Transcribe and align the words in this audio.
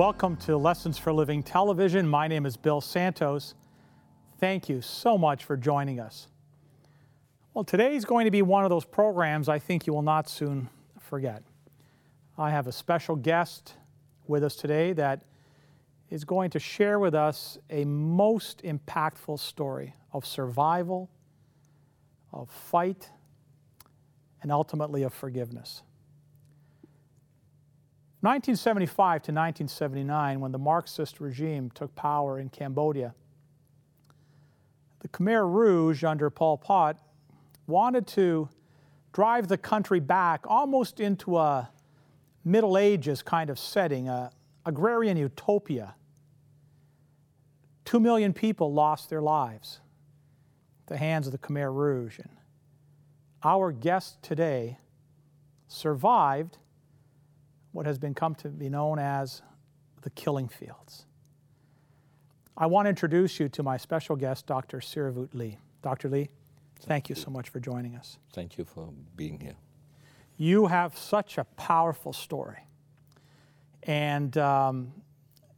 Welcome 0.00 0.36
to 0.36 0.56
Lessons 0.56 0.96
for 0.96 1.12
Living 1.12 1.42
Television. 1.42 2.08
My 2.08 2.26
name 2.26 2.46
is 2.46 2.56
Bill 2.56 2.80
Santos. 2.80 3.54
Thank 4.38 4.66
you 4.66 4.80
so 4.80 5.18
much 5.18 5.44
for 5.44 5.58
joining 5.58 6.00
us. 6.00 6.28
Well, 7.52 7.64
today 7.64 7.96
is 7.96 8.06
going 8.06 8.24
to 8.24 8.30
be 8.30 8.40
one 8.40 8.64
of 8.64 8.70
those 8.70 8.86
programs 8.86 9.46
I 9.46 9.58
think 9.58 9.86
you 9.86 9.92
will 9.92 10.00
not 10.00 10.26
soon 10.26 10.70
forget. 10.98 11.42
I 12.38 12.48
have 12.48 12.66
a 12.66 12.72
special 12.72 13.14
guest 13.14 13.74
with 14.26 14.42
us 14.42 14.56
today 14.56 14.94
that 14.94 15.22
is 16.08 16.24
going 16.24 16.48
to 16.52 16.58
share 16.58 16.98
with 16.98 17.14
us 17.14 17.58
a 17.68 17.84
most 17.84 18.62
impactful 18.62 19.38
story 19.38 19.94
of 20.14 20.24
survival, 20.24 21.10
of 22.32 22.48
fight, 22.48 23.10
and 24.40 24.50
ultimately 24.50 25.02
of 25.02 25.12
forgiveness. 25.12 25.82
1975 28.22 29.22
to 29.22 29.32
1979, 29.32 30.40
when 30.40 30.52
the 30.52 30.58
Marxist 30.58 31.20
regime 31.20 31.70
took 31.74 31.94
power 31.94 32.38
in 32.38 32.50
Cambodia, 32.50 33.14
the 35.00 35.08
Khmer 35.08 35.50
Rouge 35.50 36.04
under 36.04 36.28
Pol 36.28 36.58
Pot 36.58 36.98
wanted 37.66 38.06
to 38.08 38.50
drive 39.12 39.48
the 39.48 39.56
country 39.56 40.00
back 40.00 40.44
almost 40.46 41.00
into 41.00 41.38
a 41.38 41.70
Middle 42.44 42.76
Ages 42.76 43.22
kind 43.22 43.48
of 43.48 43.58
setting, 43.58 44.08
a 44.08 44.30
agrarian 44.66 45.16
utopia. 45.16 45.94
Two 47.84 48.00
million 48.00 48.32
people 48.32 48.72
lost 48.72 49.08
their 49.08 49.22
lives 49.22 49.80
at 50.82 50.88
the 50.88 50.96
hands 50.98 51.26
of 51.26 51.32
the 51.32 51.38
Khmer 51.38 51.74
Rouge. 51.74 52.18
And 52.18 52.30
our 53.42 53.72
guest 53.72 54.22
today 54.22 54.78
survived 55.68 56.58
what 57.72 57.86
has 57.86 57.98
been 57.98 58.14
come 58.14 58.34
to 58.36 58.48
be 58.48 58.68
known 58.68 58.98
as 58.98 59.42
the 60.02 60.10
killing 60.10 60.48
fields. 60.48 61.06
I 62.56 62.66
want 62.66 62.86
to 62.86 62.90
introduce 62.90 63.40
you 63.40 63.48
to 63.50 63.62
my 63.62 63.76
special 63.76 64.16
guest, 64.16 64.46
Dr. 64.46 64.78
Siravut 64.78 65.34
Lee. 65.34 65.58
Dr. 65.82 66.08
Lee, 66.08 66.28
thank 66.80 67.08
you 67.08 67.14
so 67.14 67.30
much 67.30 67.48
for 67.48 67.60
joining 67.60 67.96
us. 67.96 68.18
Thank 68.32 68.58
you 68.58 68.64
for 68.64 68.90
being 69.16 69.40
here. 69.40 69.56
You 70.36 70.66
have 70.66 70.96
such 70.96 71.38
a 71.38 71.44
powerful 71.44 72.12
story. 72.12 72.58
And 73.84 74.36
um, 74.36 74.92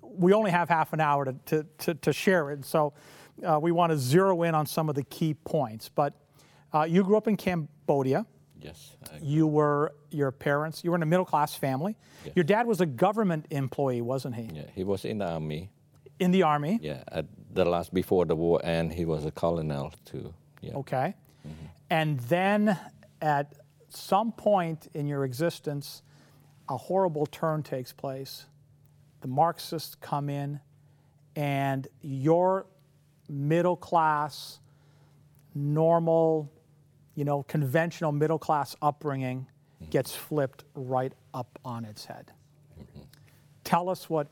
we 0.00 0.32
only 0.32 0.50
have 0.50 0.68
half 0.68 0.92
an 0.92 1.00
hour 1.00 1.24
to, 1.24 1.34
to, 1.46 1.66
to, 1.78 1.94
to 1.94 2.12
share 2.12 2.50
it. 2.50 2.64
So 2.64 2.92
uh, 3.44 3.58
we 3.60 3.72
want 3.72 3.90
to 3.90 3.98
zero 3.98 4.42
in 4.42 4.54
on 4.54 4.66
some 4.66 4.88
of 4.88 4.94
the 4.94 5.04
key 5.04 5.34
points. 5.34 5.88
But 5.88 6.14
uh, 6.72 6.84
you 6.84 7.02
grew 7.02 7.16
up 7.16 7.26
in 7.26 7.36
Cambodia. 7.36 8.26
Yes. 8.62 8.96
You 9.20 9.46
were 9.46 9.92
your 10.10 10.30
parents. 10.30 10.84
You 10.84 10.90
were 10.90 10.96
in 10.96 11.02
a 11.02 11.06
middle 11.06 11.24
class 11.24 11.54
family. 11.54 11.96
Yes. 12.24 12.34
Your 12.36 12.44
dad 12.44 12.66
was 12.66 12.80
a 12.80 12.86
government 12.86 13.46
employee, 13.50 14.00
wasn't 14.00 14.34
he? 14.36 14.48
yeah, 14.54 14.62
he 14.74 14.84
was 14.84 15.04
in 15.04 15.18
the 15.18 15.26
army. 15.26 15.70
In 16.18 16.30
the 16.30 16.42
army. 16.44 16.78
Yeah, 16.80 17.02
at 17.08 17.26
the 17.52 17.64
last 17.64 17.92
before 17.92 18.24
the 18.26 18.36
war, 18.36 18.60
and 18.62 18.92
he 18.92 19.04
was 19.04 19.24
a 19.24 19.30
colonel 19.30 19.92
too. 20.04 20.32
Yeah. 20.60 20.74
Okay. 20.74 21.14
Mm-hmm. 21.46 21.66
And 21.90 22.20
then 22.20 22.78
at 23.20 23.54
some 23.88 24.32
point 24.32 24.88
in 24.94 25.06
your 25.06 25.24
existence, 25.24 26.02
a 26.68 26.76
horrible 26.76 27.26
turn 27.26 27.62
takes 27.62 27.92
place. 27.92 28.46
The 29.20 29.28
Marxists 29.28 29.94
come 29.94 30.30
in, 30.30 30.60
and 31.36 31.86
your 32.00 32.66
middle 33.28 33.76
class, 33.76 34.60
normal, 35.54 36.50
you 37.14 37.24
know, 37.24 37.42
conventional 37.44 38.12
middle 38.12 38.38
class 38.38 38.74
upbringing 38.82 39.46
gets 39.90 40.14
flipped 40.14 40.64
right 40.74 41.12
up 41.34 41.58
on 41.64 41.84
its 41.84 42.04
head. 42.04 42.32
Tell 43.64 43.88
us 43.88 44.08
what 44.08 44.28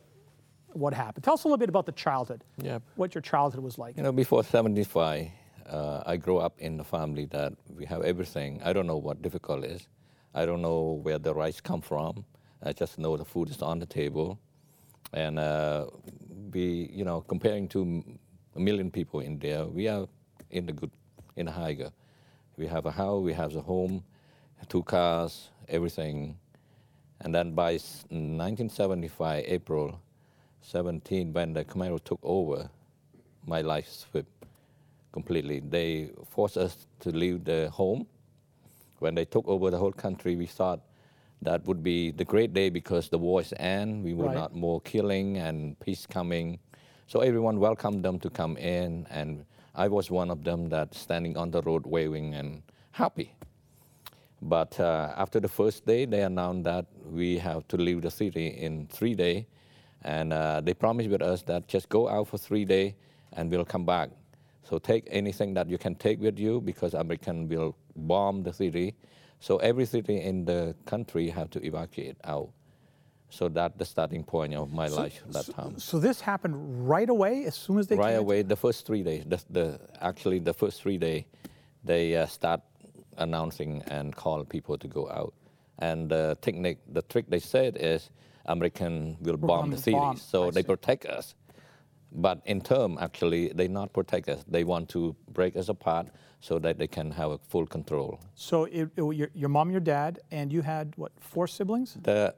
what 0.72 0.94
happened. 0.94 1.24
Tell 1.24 1.34
us 1.34 1.42
a 1.44 1.48
little 1.48 1.58
bit 1.58 1.68
about 1.68 1.86
the 1.86 1.92
childhood. 1.92 2.44
Yeah. 2.62 2.78
What 2.94 3.12
your 3.14 3.22
childhood 3.22 3.62
was 3.62 3.76
like. 3.76 3.96
You 3.96 4.04
know, 4.04 4.12
before 4.12 4.44
75, 4.44 5.28
uh, 5.68 6.02
I 6.06 6.16
grew 6.16 6.38
up 6.38 6.58
in 6.58 6.78
a 6.78 6.84
family 6.84 7.26
that 7.26 7.52
we 7.68 7.84
have 7.86 8.02
everything. 8.02 8.60
I 8.64 8.72
don't 8.72 8.86
know 8.86 8.96
what 8.96 9.20
difficult 9.20 9.64
is. 9.64 9.88
I 10.32 10.46
don't 10.46 10.62
know 10.62 11.00
where 11.02 11.18
the 11.18 11.34
rice 11.34 11.60
come 11.60 11.80
from. 11.80 12.24
I 12.62 12.72
just 12.72 12.98
know 12.98 13.16
the 13.16 13.24
food 13.24 13.50
is 13.50 13.62
on 13.62 13.80
the 13.80 13.86
table. 13.86 14.38
And 15.12 15.38
uh, 15.38 15.86
we, 16.52 16.88
you 16.92 17.04
know, 17.04 17.20
comparing 17.22 17.66
to 17.68 18.04
a 18.54 18.60
million 18.60 18.90
people 18.90 19.20
in 19.20 19.38
there, 19.38 19.64
we 19.64 19.88
are 19.88 20.06
in 20.50 20.66
the 20.66 20.72
good, 20.72 20.90
in 21.36 21.46
the 21.46 21.52
higher. 21.52 21.90
We 22.60 22.66
have 22.66 22.84
a 22.84 22.90
house, 22.90 23.22
we 23.22 23.32
have 23.32 23.56
a 23.56 23.62
home, 23.62 24.04
two 24.68 24.82
cars, 24.82 25.48
everything. 25.66 26.36
And 27.22 27.34
then 27.34 27.52
by 27.54 27.72
1975, 27.72 29.44
April 29.46 29.98
17, 30.60 31.32
when 31.32 31.54
the 31.54 31.64
Khmer 31.64 32.04
took 32.04 32.20
over, 32.22 32.68
my 33.46 33.62
life 33.62 33.88
swept 33.88 34.28
completely. 35.10 35.60
They 35.60 36.10
forced 36.28 36.58
us 36.58 36.86
to 36.98 37.08
leave 37.08 37.44
the 37.44 37.70
home. 37.70 38.06
When 38.98 39.14
they 39.14 39.24
took 39.24 39.48
over 39.48 39.70
the 39.70 39.78
whole 39.78 39.92
country, 39.92 40.36
we 40.36 40.44
thought 40.44 40.80
that 41.40 41.64
would 41.64 41.82
be 41.82 42.10
the 42.10 42.26
great 42.26 42.52
day 42.52 42.68
because 42.68 43.08
the 43.08 43.16
war 43.16 43.40
is 43.40 43.54
end. 43.56 44.04
We 44.04 44.12
would 44.12 44.26
Right. 44.26 44.34
not 44.34 44.54
more 44.54 44.82
killing 44.82 45.38
and 45.38 45.80
peace 45.80 46.04
coming. 46.04 46.58
So 47.06 47.20
everyone 47.20 47.58
welcomed 47.58 48.04
them 48.04 48.18
to 48.18 48.28
come 48.28 48.58
in, 48.58 49.06
and 49.08 49.46
I 49.74 49.88
was 49.88 50.10
one 50.10 50.30
of 50.30 50.44
them 50.44 50.68
that 50.70 50.94
standing 50.94 51.36
on 51.36 51.50
the 51.50 51.62
road 51.62 51.86
waving 51.86 52.34
and 52.34 52.62
happy. 52.92 53.34
But 54.42 54.78
uh, 54.80 55.12
after 55.16 55.38
the 55.38 55.48
first 55.48 55.86
day, 55.86 56.06
they 56.06 56.22
announced 56.22 56.64
that 56.64 56.86
we 57.04 57.38
have 57.38 57.68
to 57.68 57.76
leave 57.76 58.02
the 58.02 58.10
city 58.10 58.48
in 58.48 58.86
three 58.86 59.14
days. 59.14 59.44
And 60.02 60.32
uh, 60.32 60.62
they 60.62 60.72
promised 60.72 61.10
with 61.10 61.22
us 61.22 61.42
that 61.42 61.68
just 61.68 61.88
go 61.88 62.08
out 62.08 62.28
for 62.28 62.38
three 62.38 62.64
days 62.64 62.94
and 63.34 63.50
we'll 63.50 63.66
come 63.66 63.84
back. 63.84 64.10
So 64.62 64.78
take 64.78 65.06
anything 65.10 65.54
that 65.54 65.68
you 65.68 65.78
can 65.78 65.94
take 65.94 66.20
with 66.20 66.38
you 66.38 66.60
because 66.60 66.94
American 66.94 67.48
will 67.48 67.76
bomb 67.96 68.42
the 68.42 68.52
city. 68.52 68.94
So 69.40 69.58
every 69.58 69.84
city 69.84 70.20
in 70.20 70.44
the 70.44 70.74
country 70.86 71.28
have 71.28 71.50
to 71.50 71.64
evacuate 71.64 72.16
out. 72.24 72.50
So 73.30 73.48
that's 73.48 73.76
the 73.78 73.84
starting 73.84 74.24
point 74.24 74.54
of 74.54 74.72
my 74.72 74.88
life 74.88 75.22
that 75.30 75.46
time. 75.54 75.78
So 75.78 75.98
this 75.98 76.20
happened 76.20 76.88
right 76.88 77.08
away 77.08 77.44
as 77.44 77.54
soon 77.54 77.78
as 77.78 77.86
they 77.86 77.96
Right 77.96 78.12
away, 78.18 78.42
the 78.42 78.56
first 78.56 78.86
three 78.86 79.02
days, 79.02 79.24
the, 79.26 79.42
the, 79.50 79.80
actually 80.00 80.40
the 80.40 80.52
first 80.52 80.82
three 80.82 80.98
days, 80.98 81.24
they 81.84 82.16
uh, 82.16 82.26
start 82.26 82.60
announcing 83.18 83.82
and 83.86 84.14
call 84.14 84.44
people 84.44 84.76
to 84.78 84.88
go 84.88 85.08
out. 85.10 85.32
And 85.78 86.10
the 86.10 86.36
technique, 86.42 86.78
the 86.92 87.02
trick 87.02 87.26
they 87.28 87.38
said 87.38 87.76
is 87.80 88.10
American 88.46 89.16
will 89.20 89.36
bomb 89.36 89.60
gonna 89.60 89.76
the 89.76 89.82
cities, 89.82 90.00
bomb. 90.00 90.16
so 90.16 90.48
I 90.48 90.50
they 90.50 90.62
see. 90.62 90.66
protect 90.66 91.06
us. 91.06 91.34
But 92.12 92.42
in 92.44 92.60
term, 92.60 92.98
actually, 93.00 93.48
they 93.54 93.68
not 93.68 93.92
protect 93.92 94.28
us. 94.28 94.44
They 94.48 94.64
want 94.64 94.88
to 94.90 95.14
break 95.32 95.56
us 95.56 95.68
apart 95.68 96.08
so 96.40 96.58
that 96.58 96.76
they 96.78 96.88
can 96.88 97.12
have 97.12 97.30
a 97.30 97.38
full 97.38 97.66
control. 97.66 98.18
So 98.34 98.64
it, 98.64 98.88
it- 98.96 99.14
your, 99.14 99.28
your 99.34 99.48
mom, 99.48 99.70
your 99.70 99.80
dad, 99.80 100.18
and 100.32 100.52
you 100.52 100.62
had 100.62 100.92
what 100.96 101.12
four 101.20 101.46
siblings? 101.46 101.96
The, 102.02 102.34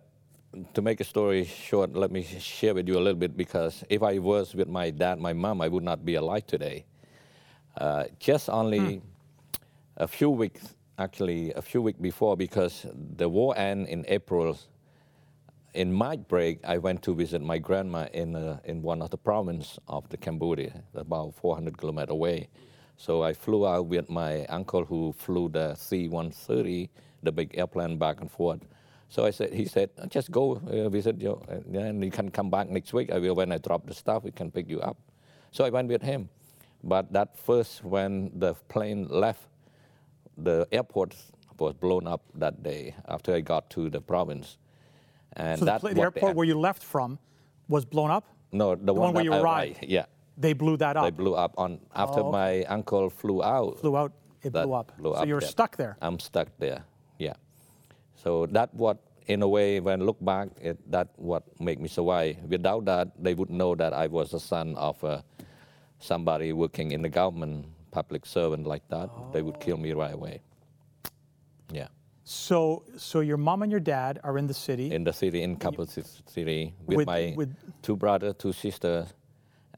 to 0.74 0.82
make 0.82 1.00
a 1.00 1.04
story 1.04 1.44
short, 1.44 1.94
let 1.94 2.10
me 2.10 2.22
share 2.22 2.74
with 2.74 2.86
you 2.88 2.96
a 2.98 3.00
little 3.00 3.18
bit 3.18 3.36
because 3.36 3.84
if 3.88 4.02
I 4.02 4.18
was 4.18 4.54
with 4.54 4.68
my 4.68 4.90
dad, 4.90 5.18
my 5.18 5.32
mom, 5.32 5.60
I 5.60 5.68
would 5.68 5.82
not 5.82 6.04
be 6.04 6.16
alive 6.16 6.46
today. 6.46 6.84
Uh, 7.76 8.04
just 8.18 8.50
only 8.50 9.00
a 9.96 10.06
few 10.06 10.28
weeks, 10.28 10.74
actually 10.98 11.52
a 11.54 11.62
few 11.62 11.80
weeks 11.80 11.98
before, 11.98 12.36
because 12.36 12.86
the 13.16 13.28
war 13.28 13.56
ended 13.56 13.88
in 13.88 14.04
April. 14.08 14.58
In 15.72 15.90
March 15.90 16.20
break, 16.28 16.62
I 16.64 16.76
went 16.76 17.02
to 17.04 17.14
visit 17.14 17.40
my 17.40 17.56
grandma 17.56 18.06
in 18.12 18.36
uh, 18.36 18.58
in 18.64 18.82
one 18.82 19.00
of 19.00 19.08
the 19.08 19.16
province 19.16 19.78
of 19.88 20.06
the 20.10 20.18
Cambodia, 20.18 20.82
about 20.94 21.34
400 21.34 21.78
kilometers 21.78 22.12
away. 22.12 22.48
So 22.98 23.22
I 23.22 23.32
flew 23.32 23.66
out 23.66 23.86
with 23.86 24.10
my 24.10 24.44
uncle 24.46 24.84
who 24.84 25.14
flew 25.16 25.48
the 25.48 25.74
C-130, 25.74 26.90
the 27.22 27.32
big 27.32 27.56
airplane 27.56 27.96
back 27.96 28.20
and 28.20 28.30
forth. 28.30 28.60
So 29.12 29.26
I 29.26 29.30
said, 29.30 29.52
he 29.52 29.66
said, 29.66 29.90
just 30.08 30.30
go 30.30 30.56
uh, 30.56 30.88
visit 30.88 31.20
your, 31.20 31.36
uh, 31.46 31.78
and 31.78 32.02
you 32.02 32.10
can 32.10 32.30
come 32.30 32.48
back 32.48 32.70
next 32.70 32.94
week. 32.94 33.12
I 33.12 33.18
will, 33.18 33.34
when 33.34 33.52
I 33.52 33.58
drop 33.58 33.86
the 33.86 33.92
stuff, 33.92 34.24
we 34.24 34.30
can 34.30 34.50
pick 34.50 34.70
you 34.70 34.80
up. 34.80 34.96
So 35.50 35.66
I 35.66 35.68
went 35.68 35.88
with 35.90 36.00
him. 36.00 36.30
But 36.82 37.12
that 37.12 37.36
first, 37.36 37.84
when 37.84 38.30
the 38.34 38.54
plane 38.72 39.06
left, 39.10 39.48
the 40.38 40.66
airport 40.72 41.14
was 41.58 41.74
blown 41.74 42.06
up 42.06 42.22
that 42.36 42.62
day 42.62 42.94
after 43.06 43.34
I 43.34 43.40
got 43.42 43.68
to 43.70 43.90
the 43.90 44.00
province. 44.00 44.56
And 45.34 45.58
So 45.58 45.66
the, 45.66 45.72
that 45.78 45.94
the 45.94 46.00
airport 46.00 46.34
where 46.34 46.46
you 46.46 46.58
left 46.58 46.82
from 46.82 47.18
was 47.68 47.84
blown 47.84 48.10
up. 48.10 48.24
no, 48.50 48.74
the, 48.74 48.94
one 48.94 49.12
where 49.12 49.24
you 49.24 49.32
arrived. 49.34 49.76
arrived, 49.76 49.84
Yeah, 49.92 50.06
They 50.38 50.54
blew 50.54 50.78
that 50.78 50.96
up. 50.96 51.04
they 51.04 51.10
blew 51.10 51.34
up 51.34 51.52
on 51.58 51.80
after 51.94 52.20
Oh, 52.20 52.28
okay. 52.28 52.30
my 52.32 52.64
uncle 52.64 53.10
flew 53.10 53.42
out. 53.42 53.78
Flew 53.78 53.94
out. 53.94 54.12
It 54.42 54.52
blew 54.54 54.72
up. 54.72 54.96
blew 54.96 55.12
so 55.12 55.18
up 55.20 55.26
you 55.28 55.34
were 55.34 55.40
there. 55.40 55.48
stuck 55.50 55.76
there. 55.76 55.98
I'm 56.00 56.18
stuck 56.18 56.48
there. 56.58 56.84
So 58.22 58.46
that 58.46 58.72
what, 58.74 58.98
in 59.26 59.42
a 59.42 59.48
way, 59.48 59.80
when 59.80 60.04
look 60.06 60.18
back, 60.24 60.48
it, 60.60 60.78
that 60.90 61.08
what 61.16 61.42
make 61.60 61.80
me 61.80 61.88
survive. 61.88 62.36
Without 62.48 62.84
that, 62.84 63.08
they 63.18 63.34
would 63.34 63.50
know 63.50 63.74
that 63.74 63.92
I 63.92 64.06
was 64.06 64.30
the 64.30 64.40
son 64.40 64.76
of 64.76 65.02
uh, 65.02 65.22
somebody 65.98 66.52
working 66.52 66.92
in 66.92 67.02
the 67.02 67.08
government, 67.08 67.66
public 67.90 68.24
servant 68.26 68.66
like 68.66 68.86
that. 68.90 69.10
They 69.32 69.42
would 69.42 69.58
kill 69.60 69.76
me 69.76 69.92
right 69.92 70.14
away. 70.14 70.40
Yeah. 71.72 71.88
So, 72.24 72.84
so 72.96 73.20
your 73.20 73.36
mom 73.36 73.62
and 73.62 73.72
your 73.72 73.80
dad 73.80 74.20
are 74.22 74.38
in 74.38 74.46
the 74.46 74.54
city. 74.54 74.92
in 74.92 75.02
the 75.02 75.12
city, 75.12 75.42
in 75.42 75.56
Kansas 75.56 76.22
City, 76.26 76.74
with, 76.86 76.98
With- 76.98 77.06
my 77.06 77.34
with- 77.36 77.54
two 77.82 77.96
brothers, 77.96 78.34
two 78.38 78.52
sisters, 78.52 79.12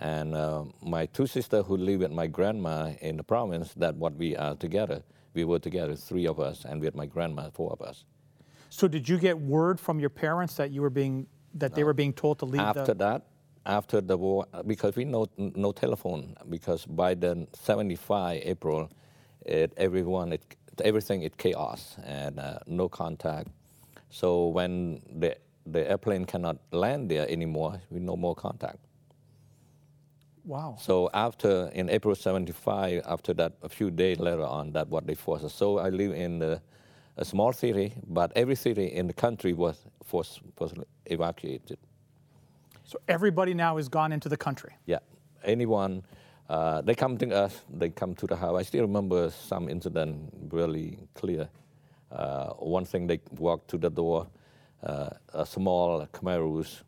and 0.01 0.35
uh, 0.35 0.65
my 0.83 1.07
two 1.07 1.27
sisters 1.27 1.65
who 1.67 1.79
live 1.79 2.01
with 2.01 2.11
my 2.11 2.27
grandma 2.27 2.93
in 3.01 3.17
the 3.17 3.25
province. 3.25 3.73
That 3.75 3.95
what 3.95 4.15
we 4.17 4.37
are 4.37 4.55
together. 4.55 5.03
We 5.33 5.45
were 5.45 5.59
together, 5.59 5.97
three 5.97 6.27
of 6.27 6.39
us, 6.39 6.65
and 6.65 6.81
with 6.81 6.95
my 6.95 7.07
grandma, 7.07 7.51
four 7.51 7.73
of 7.73 7.81
us. 7.81 8.05
So, 8.77 8.89
did 8.89 9.09
you 9.09 9.19
get 9.19 9.39
word 9.39 9.79
from 9.79 10.01
your 10.01 10.11
parents 10.11 10.57
that 10.57 10.73
you 10.73 10.83
were 10.83 10.91
being 10.91 11.29
that 11.55 11.77
they 11.77 11.85
were 11.85 11.95
being 11.95 12.13
told 12.13 12.41
to 12.41 12.45
leave 12.45 12.61
After 12.61 12.87
the? 12.87 12.95
that, 12.95 13.23
after 13.65 14.01
the 14.01 14.17
war, 14.17 14.47
because 14.67 14.97
we 14.97 15.05
no 15.05 15.29
no 15.37 15.71
telephone, 15.71 16.35
because 16.51 16.85
by 16.85 17.15
the 17.15 17.47
75 17.53 18.43
April, 18.45 18.91
it, 19.47 19.73
everyone 19.77 20.33
it 20.33 20.43
everything 20.83 21.23
it 21.23 21.37
chaos 21.37 21.95
and 22.05 22.41
uh, 22.41 22.59
no 22.67 22.89
contact. 22.89 23.47
So 24.11 24.49
when 24.49 25.03
the 25.21 25.37
the 25.65 25.89
airplane 25.89 26.25
cannot 26.25 26.57
land 26.73 27.09
there 27.09 27.31
anymore, 27.31 27.81
we 27.91 28.01
no 28.01 28.17
more 28.17 28.35
contact. 28.35 28.81
Wow. 30.45 30.79
So 30.81 31.11
after 31.15 31.71
in 31.75 31.89
April 31.89 32.17
'75, 32.17 33.03
after 33.07 33.35
that, 33.35 33.53
a 33.63 33.69
few 33.69 33.93
days 33.93 34.19
later 34.19 34.43
on, 34.45 34.73
that 34.73 34.89
what 34.89 35.07
they 35.07 35.15
forced 35.15 35.45
us. 35.45 35.55
So 35.55 35.79
I 35.79 35.91
live 35.91 36.13
in 36.13 36.41
the, 36.41 36.61
a 37.17 37.25
small 37.25 37.53
city, 37.53 37.95
but 38.07 38.33
every 38.35 38.57
city 38.57 38.87
in 38.87 39.07
the 39.07 39.13
country 39.13 39.53
was 39.53 39.85
forced, 40.05 40.41
was 40.59 40.75
evacuated. 41.07 41.79
So 42.85 42.99
everybody 43.09 43.55
now 43.55 43.77
has 43.77 43.89
gone 43.89 44.13
into 44.13 44.29
the 44.29 44.37
country. 44.37 44.73
Yeah, 44.87 44.99
anyone, 45.45 46.03
uh, 46.49 46.83
they 46.83 46.95
come 46.95 47.17
to 47.19 47.35
us, 47.35 47.63
they 47.73 47.91
come 47.91 48.15
to 48.17 48.27
the 48.27 48.37
house. 48.37 48.59
I 48.59 48.63
still 48.63 48.83
remember 48.83 49.31
some 49.31 49.69
incident 49.69 50.33
really 50.51 50.99
clear. 51.15 51.49
Uh, 52.11 52.51
one 52.51 52.85
thing, 52.85 53.07
they 53.07 53.21
walked 53.39 53.69
to 53.69 53.79
the 53.79 53.91
door, 53.91 54.27
uh, 54.83 55.11
a 55.33 55.47
small 55.47 56.07
Khmer 56.07 56.41
Rouge 56.41 56.83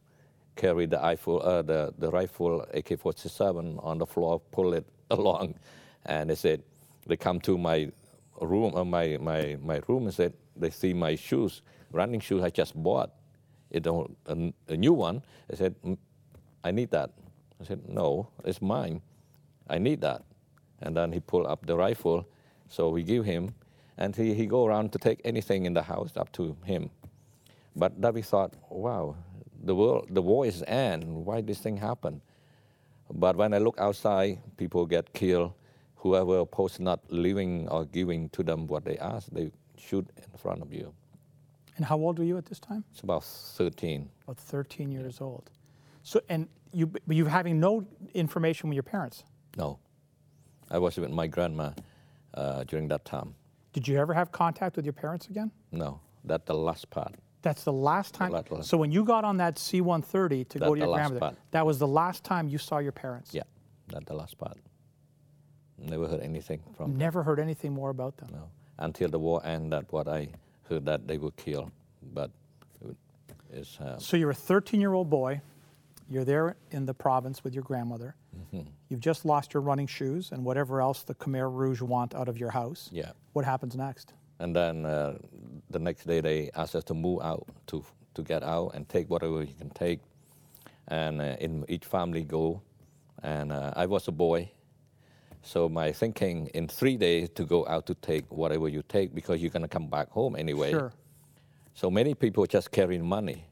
carried 0.54 0.90
the, 0.90 0.98
rifle, 0.98 1.42
uh, 1.42 1.62
the, 1.62 1.92
the 1.98 2.10
rifle 2.10 2.62
AK-47 2.74 3.82
on 3.84 3.98
the 3.98 4.06
floor, 4.06 4.40
pull 4.50 4.74
it 4.74 4.86
along, 5.10 5.54
and 6.04 6.30
they 6.30 6.34
said, 6.34 6.62
they 7.06 7.16
come 7.16 7.40
to 7.40 7.56
my 7.56 7.90
room, 8.42 8.74
uh, 8.74 8.84
my, 8.84 9.18
my, 9.20 9.56
my 9.62 9.80
room 9.88 10.04
and 10.04 10.14
said, 10.14 10.34
they 10.56 10.70
see 10.70 10.92
my 10.94 11.14
shoes, 11.16 11.62
running 11.92 12.20
shoes 12.20 12.42
I 12.42 12.50
just 12.50 12.74
bought 12.74 13.12
it 13.70 13.86
a, 13.86 14.52
a 14.68 14.76
new 14.76 14.92
one. 14.92 15.22
I 15.52 15.56
said, 15.56 15.74
"Mm, 15.84 15.98
I 16.64 16.70
need 16.72 16.90
that. 16.92 17.10
I 17.60 17.64
said, 17.64 17.88
no, 17.88 18.28
it's 18.44 18.62
mine. 18.62 19.02
I 19.68 19.78
need 19.78 20.00
that. 20.02 20.22
And 20.82 20.96
then 20.96 21.12
he 21.12 21.20
pulled 21.20 21.46
up 21.46 21.66
the 21.66 21.76
rifle, 21.76 22.26
so 22.68 22.90
we 22.90 23.02
give 23.02 23.24
him, 23.24 23.54
and 23.98 24.14
he, 24.16 24.34
he 24.34 24.46
go 24.46 24.66
around 24.66 24.92
to 24.92 24.98
take 24.98 25.20
anything 25.24 25.66
in 25.66 25.74
the 25.74 25.82
house 25.82 26.12
up 26.16 26.32
to 26.32 26.56
him. 26.64 26.90
But 27.76 28.00
then 28.00 28.14
we 28.14 28.22
thought, 28.22 28.54
wow, 28.70 29.16
the 29.62 29.74
world, 29.74 30.08
the 30.10 30.22
war 30.22 30.46
is 30.46 30.62
end. 30.66 31.04
Why 31.26 31.40
this 31.42 31.58
thing 31.60 31.76
happen? 31.78 32.20
But 33.12 33.36
when 33.36 33.54
I 33.54 33.58
look 33.58 33.78
outside, 33.80 34.40
people 34.56 34.86
get 34.86 35.12
killed. 35.12 35.52
Whoever 36.06 36.38
opposed 36.38 36.78
not 36.78 37.00
living 37.10 37.68
or 37.68 37.84
giving 37.84 38.28
to 38.28 38.44
them 38.44 38.68
what 38.68 38.84
they 38.84 38.96
ask, 38.98 39.28
they 39.32 39.50
shoot 39.76 40.08
in 40.16 40.38
front 40.38 40.62
of 40.62 40.72
you. 40.72 40.94
And 41.76 41.84
how 41.84 41.96
old 41.98 42.20
were 42.20 42.24
you 42.24 42.38
at 42.38 42.46
this 42.46 42.60
time? 42.60 42.84
It's 42.92 43.00
about 43.00 43.24
13. 43.24 44.08
About 44.22 44.38
13 44.38 44.92
years 44.92 45.20
old. 45.20 45.50
So, 46.04 46.20
and 46.28 46.46
you, 46.72 46.86
but 46.86 47.16
you 47.16 47.26
having 47.26 47.58
no 47.58 47.84
information 48.14 48.68
with 48.68 48.76
your 48.76 48.84
parents. 48.84 49.24
No. 49.56 49.80
I 50.70 50.78
was 50.78 50.96
with 50.96 51.10
my 51.10 51.26
grandma 51.26 51.70
uh, 52.34 52.62
during 52.62 52.86
that 52.88 53.04
time. 53.04 53.34
Did 53.72 53.88
you 53.88 53.98
ever 53.98 54.14
have 54.14 54.30
contact 54.30 54.76
with 54.76 54.84
your 54.84 54.92
parents 54.92 55.26
again? 55.26 55.50
No, 55.72 56.00
that's 56.22 56.44
the 56.44 56.54
last 56.54 56.88
part. 56.88 57.16
That's 57.42 57.64
the 57.64 57.72
last 57.72 58.14
time. 58.14 58.30
last 58.30 58.50
one. 58.50 58.62
So 58.62 58.76
when 58.76 58.92
you 58.92 59.04
got 59.04 59.24
on 59.24 59.38
that 59.38 59.58
C-130 59.58 60.48
to 60.50 60.58
go 60.60 60.74
to 60.74 60.80
your 60.80 60.94
grandmother, 60.94 61.18
part. 61.18 61.36
that 61.50 61.66
was 61.66 61.80
the 61.80 61.88
last 61.88 62.22
time 62.22 62.48
you 62.48 62.58
saw 62.58 62.78
your 62.78 62.92
parents. 62.92 63.34
Yeah, 63.34 63.42
that's 63.88 64.06
the 64.06 64.14
last 64.14 64.38
part. 64.38 64.56
Never 65.78 66.08
heard 66.08 66.20
anything 66.20 66.60
from 66.76 66.96
Never 66.96 67.22
heard 67.22 67.38
anything 67.38 67.72
more 67.72 67.90
about 67.90 68.16
them. 68.16 68.28
no. 68.32 68.48
Until 68.78 69.08
the 69.08 69.18
war 69.18 69.40
ended, 69.44 69.72
that's 69.72 69.92
what 69.92 70.06
I 70.08 70.28
heard 70.68 70.84
that 70.86 71.06
they 71.08 71.16
were 71.18 71.30
killed. 71.32 71.70
But 72.12 72.30
it's, 73.52 73.80
uh, 73.80 73.98
So 73.98 74.16
you're 74.16 74.30
a 74.30 74.34
13-year-old 74.34 75.08
boy. 75.08 75.40
You're 76.10 76.24
there 76.24 76.56
in 76.70 76.86
the 76.86 76.94
province 76.94 77.42
with 77.42 77.54
your 77.54 77.62
grandmother. 77.64 78.14
Mm-hmm. 78.54 78.68
You've 78.88 79.00
just 79.00 79.24
lost 79.24 79.54
your 79.54 79.62
running 79.62 79.86
shoes 79.86 80.30
and 80.30 80.44
whatever 80.44 80.80
else 80.80 81.02
the 81.02 81.14
Khmer 81.14 81.50
Rouge 81.52 81.80
want 81.80 82.14
out 82.14 82.28
of 82.28 82.38
your 82.38 82.50
house. 82.50 82.88
yeah. 82.92 83.12
What 83.32 83.44
happens 83.44 83.76
next? 83.76 84.12
And 84.38 84.54
then 84.54 84.84
uh, 84.86 85.18
the 85.70 85.78
next 85.78 86.06
day 86.06 86.20
they 86.20 86.50
asked 86.54 86.74
us 86.76 86.84
to 86.84 86.94
move 86.94 87.20
out, 87.22 87.46
to, 87.68 87.82
to 88.14 88.22
get 88.22 88.42
out 88.42 88.72
and 88.74 88.88
take 88.88 89.08
whatever 89.10 89.42
you 89.42 89.54
can 89.58 89.70
take. 89.70 90.00
And 90.88 91.20
uh, 91.20 91.36
in 91.40 91.64
each 91.68 91.84
family 91.86 92.22
go. 92.24 92.60
And 93.22 93.50
uh, 93.52 93.72
I 93.74 93.86
was 93.86 94.06
a 94.08 94.12
boy. 94.12 94.50
So 95.46 95.68
my 95.68 95.92
thinking 95.92 96.48
in 96.54 96.66
three 96.66 96.96
days 96.96 97.28
to 97.36 97.44
go 97.44 97.64
out 97.68 97.86
to 97.86 97.94
take 97.94 98.24
whatever 98.32 98.68
you 98.68 98.82
take 98.88 99.14
because 99.14 99.40
you're 99.40 99.52
going 99.52 99.62
to 99.62 99.68
come 99.68 99.86
back 99.86 100.10
home 100.10 100.34
anyway. 100.34 100.72
Sure. 100.72 100.92
So 101.74 101.88
many 101.88 102.14
people 102.14 102.44
just 102.46 102.72
carrying 102.72 103.06
money. 103.06 103.44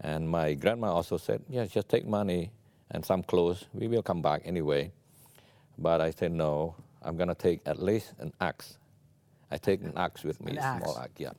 And 0.00 0.28
my 0.28 0.52
grandma 0.52 0.92
also 0.92 1.16
said, 1.16 1.42
yeah, 1.48 1.64
just 1.64 1.88
take 1.88 2.06
money 2.06 2.50
and 2.90 3.02
some 3.02 3.22
clothes. 3.22 3.64
We 3.72 3.88
will 3.88 4.02
come 4.02 4.20
back 4.20 4.42
anyway. 4.44 4.92
But 5.78 6.02
I 6.02 6.10
said, 6.10 6.32
no, 6.32 6.74
I'm 7.02 7.16
going 7.16 7.30
to 7.30 7.34
take 7.34 7.60
at 7.64 7.82
least 7.82 8.12
an 8.18 8.34
axe. 8.38 8.76
I 9.50 9.56
take 9.56 9.80
an 9.82 9.94
axe 9.96 10.22
with 10.22 10.38
me, 10.44 10.52
An 10.52 10.58
a 10.58 10.78
small 10.80 10.98
axe. 10.98 11.04
axe, 11.06 11.12
yeah. 11.16 11.30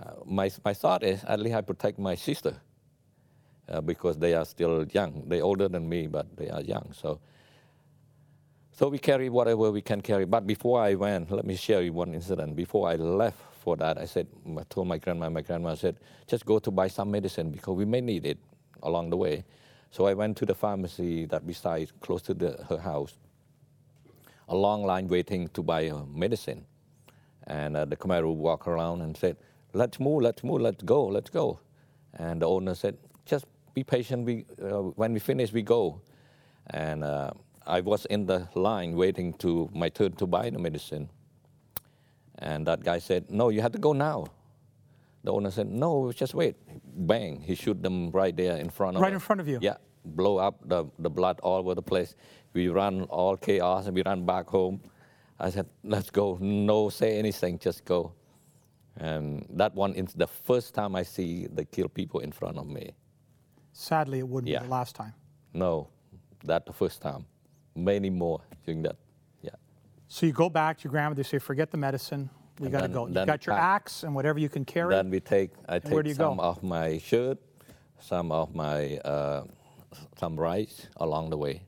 Uh, 0.00 0.14
my, 0.24 0.50
my 0.64 0.74
thought 0.74 1.04
is, 1.04 1.22
at 1.24 1.38
least 1.38 1.54
I 1.54 1.60
protect 1.60 2.00
my 2.00 2.16
sister 2.16 2.56
uh, 3.68 3.80
because 3.80 4.18
they 4.18 4.34
are 4.34 4.44
still 4.44 4.84
young. 4.86 5.22
They're 5.28 5.44
older 5.44 5.68
than 5.68 5.88
me, 5.88 6.08
but 6.08 6.36
they 6.36 6.48
are 6.50 6.62
young. 6.62 6.92
So, 6.94 7.20
so 8.72 8.88
we 8.88 8.98
carry 8.98 9.28
whatever 9.28 9.70
we 9.70 9.82
can 9.82 10.00
carry. 10.00 10.24
But 10.24 10.46
before 10.46 10.80
I 10.80 10.94
went, 10.94 11.30
let 11.30 11.44
me 11.44 11.56
share 11.56 11.82
you 11.82 11.92
one 11.92 12.14
incident. 12.14 12.56
Before 12.56 12.88
I 12.88 12.96
left 12.96 13.38
for 13.60 13.76
that, 13.76 13.98
I 13.98 14.06
said, 14.06 14.26
I 14.58 14.62
told 14.68 14.88
my 14.88 14.98
grandma, 14.98 15.28
my 15.28 15.42
grandma 15.42 15.74
said, 15.74 15.96
just 16.26 16.46
go 16.46 16.58
to 16.58 16.70
buy 16.70 16.88
some 16.88 17.10
medicine 17.10 17.50
because 17.50 17.76
we 17.76 17.84
may 17.84 18.00
need 18.00 18.24
it 18.24 18.38
along 18.82 19.10
the 19.10 19.16
way. 19.16 19.44
So 19.90 20.06
I 20.06 20.14
went 20.14 20.38
to 20.38 20.46
the 20.46 20.54
pharmacy 20.54 21.26
that 21.26 21.46
beside, 21.46 21.90
close 22.00 22.22
to 22.22 22.34
the, 22.34 22.64
her 22.70 22.78
house. 22.78 23.18
A 24.48 24.56
long 24.56 24.84
line 24.84 25.06
waiting 25.06 25.48
to 25.48 25.62
buy 25.62 25.92
medicine. 26.08 26.64
And 27.46 27.76
uh, 27.76 27.84
the 27.84 27.96
Khmer 27.96 28.24
walked 28.34 28.66
around 28.66 29.02
and 29.02 29.16
said, 29.16 29.36
let's 29.74 30.00
move, 30.00 30.22
let's 30.22 30.42
move, 30.42 30.62
let's 30.62 30.82
go, 30.82 31.06
let's 31.06 31.28
go. 31.28 31.60
And 32.14 32.40
the 32.40 32.48
owner 32.48 32.74
said, 32.74 32.96
just 33.26 33.44
be 33.74 33.84
patient, 33.84 34.24
we, 34.24 34.46
uh, 34.62 34.80
when 34.96 35.12
we 35.12 35.18
finish, 35.18 35.52
we 35.52 35.62
go. 35.62 36.00
And 36.70 37.04
uh, 37.04 37.32
I 37.66 37.80
was 37.80 38.04
in 38.06 38.26
the 38.26 38.48
line 38.54 38.96
waiting 38.96 39.32
to 39.34 39.68
my 39.74 39.88
turn 39.88 40.12
to 40.16 40.26
buy 40.26 40.50
the 40.50 40.58
medicine. 40.58 41.08
And 42.38 42.66
that 42.66 42.82
guy 42.82 42.98
said, 42.98 43.30
no, 43.30 43.50
you 43.50 43.60
have 43.62 43.72
to 43.72 43.78
go 43.78 43.92
now. 43.92 44.26
The 45.24 45.32
owner 45.32 45.50
said, 45.50 45.68
no, 45.68 46.10
just 46.12 46.34
wait. 46.34 46.56
Bang, 46.84 47.40
he 47.40 47.54
shoot 47.54 47.80
them 47.82 48.10
right 48.10 48.36
there 48.36 48.56
in 48.56 48.70
front 48.70 48.96
of 48.96 49.02
Right 49.02 49.12
us. 49.12 49.14
in 49.14 49.20
front 49.20 49.40
of 49.40 49.46
you? 49.48 49.58
Yeah, 49.62 49.76
blow 50.04 50.38
up 50.38 50.60
the, 50.68 50.86
the 50.98 51.10
blood 51.10 51.38
all 51.42 51.58
over 51.60 51.74
the 51.74 51.82
place. 51.82 52.16
We 52.54 52.68
run 52.68 53.02
all 53.04 53.36
chaos 53.36 53.86
and 53.86 53.94
we 53.94 54.02
run 54.04 54.26
back 54.26 54.48
home. 54.48 54.80
I 55.38 55.50
said, 55.50 55.66
let's 55.84 56.10
go. 56.10 56.38
No, 56.40 56.88
say 56.88 57.18
anything, 57.18 57.58
just 57.58 57.84
go. 57.84 58.12
And 58.96 59.46
that 59.50 59.74
one 59.74 59.94
is 59.94 60.12
the 60.14 60.26
first 60.26 60.74
time 60.74 60.96
I 60.96 61.02
see 61.04 61.46
they 61.52 61.64
kill 61.64 61.88
people 61.88 62.20
in 62.20 62.32
front 62.32 62.58
of 62.58 62.66
me. 62.66 62.90
Sadly, 63.72 64.18
it 64.18 64.28
wouldn't 64.28 64.50
Yeah. 64.50 64.58
be 64.60 64.64
the 64.66 64.70
last 64.70 64.94
time. 64.96 65.14
No, 65.54 65.88
that 66.44 66.66
the 66.66 66.72
first 66.72 67.00
time. 67.00 67.26
Many 67.74 68.10
more 68.10 68.40
during 68.64 68.82
that. 68.82 68.96
Yeah. 69.42 69.50
So 70.08 70.26
you 70.26 70.32
go 70.32 70.50
back 70.50 70.78
to 70.78 70.84
your 70.84 70.90
grandmother, 70.90 71.20
you 71.20 71.24
say, 71.24 71.38
forget 71.38 71.70
the 71.70 71.78
medicine, 71.78 72.30
we 72.58 72.68
got 72.68 72.82
to 72.82 72.88
go. 72.88 73.06
You 73.06 73.14
got 73.14 73.46
your 73.46 73.56
pack. 73.56 73.82
axe 73.82 74.02
and 74.02 74.14
whatever 74.14 74.38
you 74.38 74.48
can 74.48 74.64
carry. 74.64 74.94
Then 74.94 75.10
we 75.10 75.20
take, 75.20 75.50
I 75.68 75.78
take 75.78 76.14
some 76.14 76.36
go? 76.36 76.42
of 76.42 76.62
my 76.62 76.98
shirt, 76.98 77.38
some 77.98 78.30
of 78.30 78.54
my, 78.54 78.98
uh, 78.98 79.44
some 80.18 80.38
rice 80.38 80.86
along 80.96 81.30
the 81.30 81.36
way. 81.36 81.62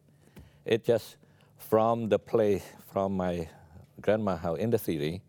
It 0.65 0.85
just, 0.85 1.17
from 1.57 2.09
the 2.09 2.19
place, 2.19 2.65
from 2.93 3.17
my 3.17 3.49
grandma 4.01 4.37
house 4.37 4.59
in 4.59 4.71
the 4.71 4.79
city 4.79 5.23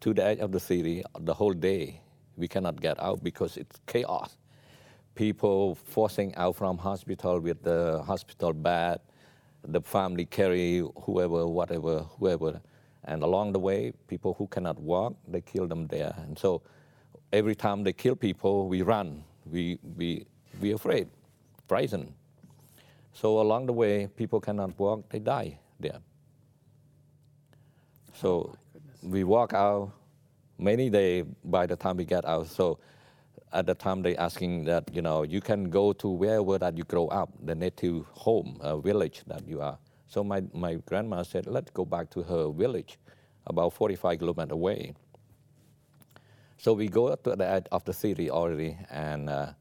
to 0.00 0.14
the 0.14 0.24
edge 0.24 0.38
of 0.38 0.52
the 0.52 0.60
city, 0.60 1.02
the 1.20 1.34
whole 1.34 1.52
day, 1.52 2.00
we 2.36 2.48
cannot 2.48 2.80
get 2.80 3.00
out 3.00 3.22
because 3.22 3.56
it's 3.56 3.80
chaos. 3.86 4.36
People 5.14 5.74
forcing 5.74 6.34
out 6.36 6.54
from 6.54 6.78
hospital 6.78 7.40
with 7.40 7.62
the 7.62 8.02
hospital 8.06 8.52
bed, 8.52 9.00
the 9.64 9.80
family 9.80 10.24
carry 10.24 10.82
whoever, 11.02 11.46
whatever, 11.46 12.00
whoever. 12.18 12.60
And 13.04 13.22
along 13.22 13.52
the 13.52 13.58
way, 13.58 13.92
people 14.06 14.34
who 14.34 14.46
cannot 14.46 14.78
walk, 14.78 15.14
they 15.26 15.40
kill 15.40 15.66
them 15.66 15.86
there. 15.86 16.14
And 16.18 16.38
so 16.38 16.62
every 17.32 17.54
time 17.54 17.84
they 17.84 17.92
kill 17.92 18.16
people, 18.16 18.68
we 18.68 18.82
run. 18.82 19.24
We, 19.46 19.78
we, 19.96 20.26
we 20.60 20.72
afraid, 20.72 21.08
frightened. 21.66 22.12
So 23.12 23.40
along 23.40 23.66
the 23.66 23.72
way, 23.72 24.08
people 24.08 24.40
cannot 24.40 24.78
walk, 24.78 25.08
they 25.10 25.18
die 25.18 25.58
there. 25.80 25.98
So 28.14 28.28
oh 28.28 28.56
we 29.02 29.24
walk 29.24 29.54
out, 29.54 29.92
Many 30.60 30.90
day 30.90 31.22
by 31.44 31.66
the 31.66 31.76
time 31.76 31.96
we 31.96 32.04
get 32.04 32.24
out. 32.24 32.48
So 32.48 32.80
at 33.52 33.66
the 33.66 33.74
time 33.74 34.02
they 34.02 34.16
asking 34.16 34.64
that 34.64 34.84
you 34.92 35.02
know 35.02 35.22
you 35.22 35.40
can 35.40 35.70
go 35.70 35.92
to 35.94 36.08
wherever 36.08 36.58
that 36.58 36.76
you 36.76 36.84
grow 36.84 37.08
up, 37.08 37.30
the 37.44 37.54
native 37.54 38.06
home, 38.12 38.58
uh, 38.60 38.76
village 38.78 39.22
that 39.26 39.46
you 39.46 39.60
are. 39.60 39.78
So 40.08 40.24
my 40.24 40.42
my 40.52 40.76
grandma 40.86 41.22
said, 41.22 41.46
let's 41.46 41.70
go 41.70 41.84
back 41.84 42.10
to 42.10 42.22
her 42.22 42.50
village, 42.50 42.98
about 43.46 43.72
45 43.74 44.18
kilometers 44.18 44.52
away. 44.52 44.94
So 46.58 46.72
we 46.72 46.88
go 46.88 47.14
to 47.14 47.36
the 47.36 47.46
edge 47.48 47.66
of 47.70 47.84
the 47.84 47.92
city 47.92 48.30
already, 48.30 48.76
and 48.90 49.30
uh, 49.30 49.52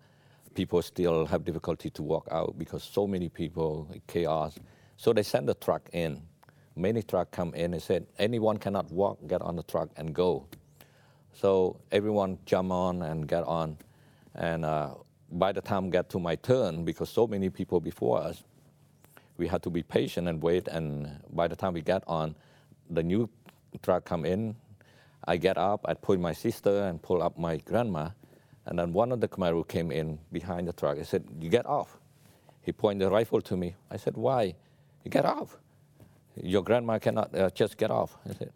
people 0.56 0.82
still 0.82 1.28
have 1.28 1.46
difficulty 1.46 1.92
to 1.92 2.02
walk 2.02 2.28
out 2.32 2.58
because 2.58 2.84
so 2.84 3.06
many 3.06 3.30
people, 3.30 3.88
chaos. 4.08 4.58
So 4.98 5.14
they 5.14 5.24
send 5.24 5.48
the 5.48 5.54
truck 5.54 5.90
in. 5.94 6.24
Many 6.76 7.04
truck 7.04 7.32
come 7.32 7.54
in 7.54 7.74
and 7.74 7.82
said, 7.82 8.08
anyone 8.18 8.58
cannot 8.58 8.92
walk, 8.92 9.20
get 9.28 9.42
on 9.44 9.56
the 9.56 9.64
truck 9.64 9.90
and 9.98 10.14
go. 10.14 10.48
So 11.40 11.80
everyone 11.92 12.40
jump 12.48 12.72
on 12.72 13.04
and 13.04 13.28
get 13.28 13.44
on. 13.44 13.78
And 14.34 14.66
uh, 14.66 14.96
by 15.32 15.52
the 15.52 15.62
time 15.62 15.92
get 15.92 16.10
to 16.10 16.20
my 16.20 16.36
turn, 16.36 16.84
because 16.84 17.10
so 17.12 17.28
many 17.28 17.52
people 17.52 17.80
before 17.80 18.20
us, 18.20 18.44
we 19.38 19.48
had 19.48 19.62
to 19.62 19.70
be 19.70 19.84
patient 19.84 20.28
and 20.28 20.42
wait. 20.42 20.68
And 20.68 21.20
by 21.32 21.48
the 21.48 21.56
time 21.56 21.74
we 21.74 21.82
get 21.82 22.04
on, 22.08 22.34
the 22.90 23.04
new 23.04 23.30
truck 23.84 24.06
come 24.06 24.26
in. 24.26 24.56
I 25.28 25.38
get 25.38 25.60
up, 25.60 25.82
I 25.86 25.94
pull 25.94 26.18
my 26.18 26.34
sister 26.34 26.86
and 26.86 27.00
pull 27.00 27.22
up 27.22 27.38
my 27.38 27.58
grandma. 27.58 28.10
And 28.66 28.80
then 28.80 28.92
one 28.92 29.12
of 29.12 29.22
the 29.22 29.28
Khmer 29.28 29.68
came 29.68 29.92
in 29.92 30.18
behind 30.32 30.68
the 30.68 30.74
truck. 30.74 30.98
I 30.98 31.04
said, 31.04 31.24
you 31.40 31.50
get 31.50 31.68
off. 31.68 32.00
He 32.62 32.72
pointed 32.72 33.06
the 33.06 33.12
rifle 33.12 33.42
to 33.42 33.56
me. 33.56 33.76
I 33.92 33.98
said, 33.98 34.18
why? 34.18 34.56
You 35.04 35.12
get 35.12 35.26
off. 35.26 35.58
Your 36.42 36.64
grandma 36.64 36.98
cannot 36.98 37.36
uh, 37.36 37.50
just 37.52 37.78
get 37.78 37.92
off. 37.92 38.18
I 38.28 38.34
said, 38.34 38.54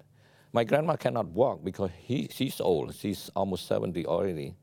my 0.53 0.63
grandma 0.63 0.95
cannot 0.95 1.27
walk 1.27 1.63
because 1.63 1.91
he, 2.03 2.27
she's 2.31 2.59
old. 2.59 2.93
She's 2.95 3.29
almost 3.35 3.67
70 3.67 4.05
already. 4.05 4.55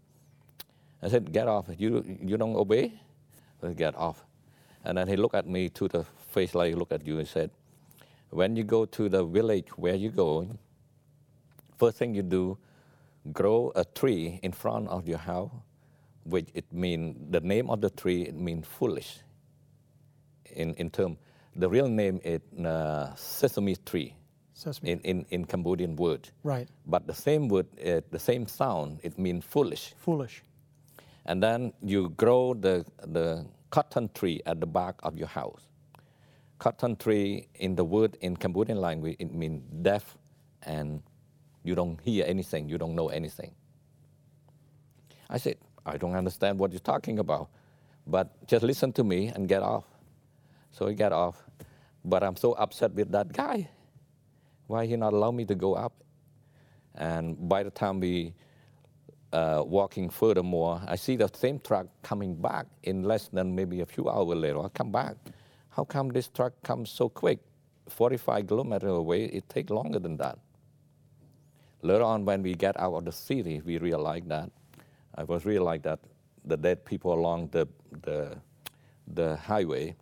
I 1.03 1.09
said, 1.09 1.33
get 1.33 1.49
off. 1.49 1.67
You, 1.77 2.05
you 2.23 2.37
don't 2.37 2.57
obey? 2.57 2.93
Said, 3.61 3.77
get 3.77 3.95
off. 3.97 4.25
And 4.85 4.99
then 4.99 5.09
he 5.09 5.17
looked 5.17 5.35
at 5.35 5.47
me 5.47 5.69
to 5.71 5.89
the 5.89 6.05
face 6.31 6.55
like 6.55 6.71
he 6.71 6.75
looked 6.75 6.93
at 6.93 7.07
you 7.07 7.19
and 7.19 7.27
said, 7.27 7.51
when 8.31 8.57
you 8.57 8.65
go 8.65 8.85
to 8.85 9.09
the 9.09 9.25
village 9.25 9.69
where 9.77 9.95
you 9.95 10.11
go, 10.11 10.49
first 11.79 11.97
thing 11.97 12.15
you 12.15 12.23
do, 12.23 12.59
grow 13.33 13.73
a 13.75 13.85
tree 13.85 14.39
in 14.43 14.53
front 14.53 14.89
of 14.89 15.09
your 15.09 15.19
house, 15.19 15.51
which 16.25 16.49
it 16.55 16.71
means, 16.73 17.17
the 17.31 17.41
name 17.41 17.71
of 17.71 17.81
the 17.81 17.91
tree, 17.91 18.23
it 18.23 18.35
means 18.35 18.67
foolish. 18.67 19.21
In, 20.55 20.75
in 20.75 20.91
term, 20.91 21.17
the 21.57 21.69
real 21.69 21.89
name 21.89 22.21
is 22.25 22.41
uh, 22.65 23.15
sesame 23.15 23.77
tree. 23.77 24.15
Sesame. 24.59 24.91
In, 24.91 25.01
in, 25.01 25.27
in 25.31 25.45
Cambodian 25.45 25.95
word. 25.95 26.31
Right. 26.43 26.69
But 26.85 27.07
the 27.07 27.15
same 27.15 27.47
word, 27.49 27.67
uh, 27.79 28.01
the 28.11 28.19
same 28.19 28.49
sound, 28.49 28.99
it 29.05 29.17
means 29.17 29.45
foolish. 29.45 29.95
Foolish. 29.99 30.43
And 31.27 31.41
then 31.41 31.73
you 31.81 32.09
grow 32.17 32.55
the, 32.55 32.85
the 33.07 33.47
cotton 33.71 34.11
tree 34.15 34.43
at 34.47 34.59
the 34.59 34.67
back 34.67 34.97
of 35.05 35.17
your 35.17 35.29
house. 35.29 35.63
Cotton 36.59 36.97
tree 36.97 37.47
in 37.55 37.77
the 37.77 37.85
word 37.85 38.19
in 38.21 38.37
Cambodian 38.37 38.81
language, 38.81 39.15
it 39.21 39.33
means 39.33 39.63
deaf 39.83 40.19
and 40.65 41.03
you 41.63 41.77
don't 41.77 42.01
hear 42.01 42.25
anything, 42.27 42.69
you 42.69 42.79
don't 42.79 42.97
know 42.97 43.11
anything. 43.11 43.55
I 45.31 45.39
said, 45.39 45.59
I 45.87 45.99
don't 45.99 46.17
understand 46.17 46.59
what 46.59 46.73
you're 46.73 46.81
talking 46.81 47.21
about, 47.21 47.49
but 48.09 48.45
just 48.49 48.65
listen 48.65 48.93
to 48.95 49.05
me 49.05 49.29
and 49.29 49.47
get 49.47 49.63
off. 49.63 49.85
So 50.73 50.89
he 50.89 50.97
got 50.97 51.13
off. 51.13 51.45
But 52.05 52.25
I'm 52.25 52.35
so 52.35 52.55
upset 52.55 52.93
with 52.95 53.13
that 53.13 53.33
guy. 53.33 53.69
Why 54.69 54.87
he 54.87 54.97
not 54.97 55.13
allow 55.15 55.33
me 55.33 55.45
to 55.47 55.55
go 55.55 55.75
up? 55.75 55.93
And 56.95 57.49
by 57.49 57.63
the 57.63 57.71
time 57.71 58.01
we 58.01 58.35
uh, 59.33 59.63
walking 59.67 60.11
furthermore, 60.11 60.81
I 60.87 60.97
see 60.97 61.17
the 61.17 61.29
same 61.35 61.59
truck 61.59 61.87
coming 62.03 62.35
back 62.35 62.67
in 62.83 63.03
less 63.03 63.29
than 63.29 63.55
maybe 63.55 63.81
a 63.81 63.87
few 63.87 64.09
hours 64.09 64.37
later. 64.37 64.61
I 64.61 64.69
come 64.69 64.93
back. 64.93 65.17
How 65.71 65.85
come 65.85 66.11
this 66.11 66.29
truck 66.29 66.53
comes 66.63 66.91
so 66.91 67.09
quick? 67.09 67.41
45 67.89 68.47
kilometers 68.47 68.91
away, 68.91 69.25
it 69.25 69.49
takes 69.49 69.71
longer 69.71 69.99
than 69.99 70.19
that. 70.19 70.39
Later 71.81 72.05
on, 72.05 72.25
when 72.25 72.43
we 72.43 72.55
get 72.55 72.79
out 72.79 72.95
of 72.95 73.05
the 73.05 73.13
city, 73.13 73.63
we 73.65 73.79
realized 73.79 74.29
that. 74.29 74.51
I 75.15 75.25
was 75.25 75.47
realized 75.47 75.85
that 75.85 76.01
the 76.45 76.57
dead 76.57 76.85
people 76.85 77.13
along 77.15 77.49
the, 77.53 77.67
the, 78.03 78.37
the 79.15 79.37
highway, 79.37 79.97